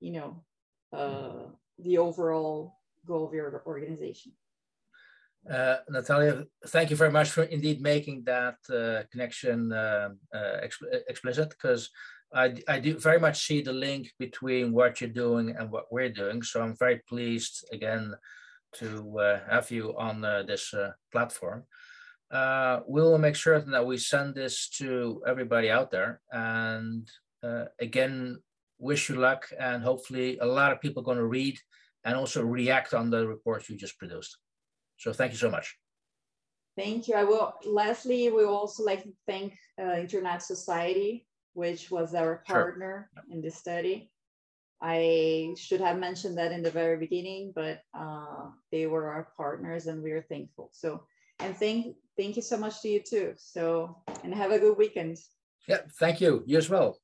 you 0.00 0.12
know 0.12 0.44
uh, 0.92 1.50
the 1.78 1.98
overall 1.98 2.76
goal 3.06 3.26
of 3.26 3.34
your 3.34 3.62
organization. 3.66 4.32
Uh, 5.50 5.76
Natalia, 5.88 6.44
thank 6.66 6.90
you 6.90 6.96
very 6.96 7.10
much 7.10 7.30
for 7.30 7.44
indeed 7.44 7.80
making 7.80 8.24
that 8.24 8.56
uh, 8.68 9.02
connection 9.10 9.72
uh, 9.72 10.10
uh 10.34 10.56
explicit 11.08 11.48
because 11.50 11.88
I, 12.32 12.54
I 12.68 12.78
do 12.78 12.98
very 12.98 13.18
much 13.18 13.44
see 13.46 13.60
the 13.60 13.72
link 13.72 14.12
between 14.18 14.72
what 14.72 15.00
you're 15.00 15.10
doing 15.10 15.56
and 15.58 15.70
what 15.70 15.92
we're 15.92 16.10
doing. 16.12 16.42
So 16.42 16.62
I'm 16.62 16.76
very 16.76 17.00
pleased 17.08 17.64
again 17.72 18.14
to 18.74 19.18
uh, 19.18 19.40
have 19.48 19.70
you 19.70 19.96
on 19.98 20.24
uh, 20.24 20.44
this 20.44 20.72
uh, 20.72 20.92
platform. 21.10 21.64
Uh, 22.30 22.80
we'll 22.86 23.18
make 23.18 23.34
certain 23.34 23.72
that 23.72 23.86
we 23.86 23.98
send 23.98 24.34
this 24.34 24.68
to 24.68 25.22
everybody 25.26 25.70
out 25.70 25.90
there. 25.90 26.20
And 26.30 27.08
uh, 27.42 27.64
again, 27.80 28.38
wish 28.78 29.08
you 29.08 29.16
luck. 29.16 29.48
And 29.58 29.82
hopefully 29.82 30.38
a 30.38 30.46
lot 30.46 30.70
of 30.72 30.80
people 30.80 31.02
are 31.02 31.04
going 31.06 31.18
to 31.18 31.26
read 31.26 31.58
and 32.04 32.16
also 32.16 32.44
react 32.44 32.94
on 32.94 33.10
the 33.10 33.26
report 33.26 33.68
you 33.68 33.76
just 33.76 33.98
produced. 33.98 34.38
So 34.98 35.12
thank 35.12 35.32
you 35.32 35.38
so 35.38 35.50
much. 35.50 35.76
Thank 36.76 37.08
you. 37.08 37.14
I 37.16 37.24
will, 37.24 37.52
lastly, 37.66 38.30
we 38.30 38.44
also 38.44 38.84
like 38.84 39.02
to 39.02 39.12
thank 39.26 39.58
uh, 39.78 39.96
Internet 39.96 40.42
Society 40.42 41.26
which 41.54 41.90
was 41.90 42.14
our 42.14 42.42
partner 42.46 43.10
sure. 43.14 43.24
in 43.30 43.40
the 43.40 43.50
study. 43.50 44.10
I 44.82 45.54
should 45.58 45.80
have 45.80 45.98
mentioned 45.98 46.38
that 46.38 46.52
in 46.52 46.62
the 46.62 46.70
very 46.70 46.96
beginning, 46.96 47.52
but 47.54 47.82
uh, 47.92 48.48
they 48.72 48.86
were 48.86 49.08
our 49.08 49.28
partners 49.36 49.86
and 49.86 50.02
we 50.02 50.12
are 50.12 50.22
thankful. 50.22 50.70
So, 50.72 51.02
and 51.38 51.54
thank, 51.56 51.96
thank 52.16 52.36
you 52.36 52.42
so 52.42 52.56
much 52.56 52.80
to 52.82 52.88
you 52.88 53.00
too. 53.00 53.34
So, 53.36 53.98
and 54.24 54.34
have 54.34 54.52
a 54.52 54.58
good 54.58 54.78
weekend. 54.78 55.18
Yeah, 55.68 55.80
thank 55.98 56.20
you. 56.20 56.42
You 56.46 56.56
as 56.56 56.70
well. 56.70 56.96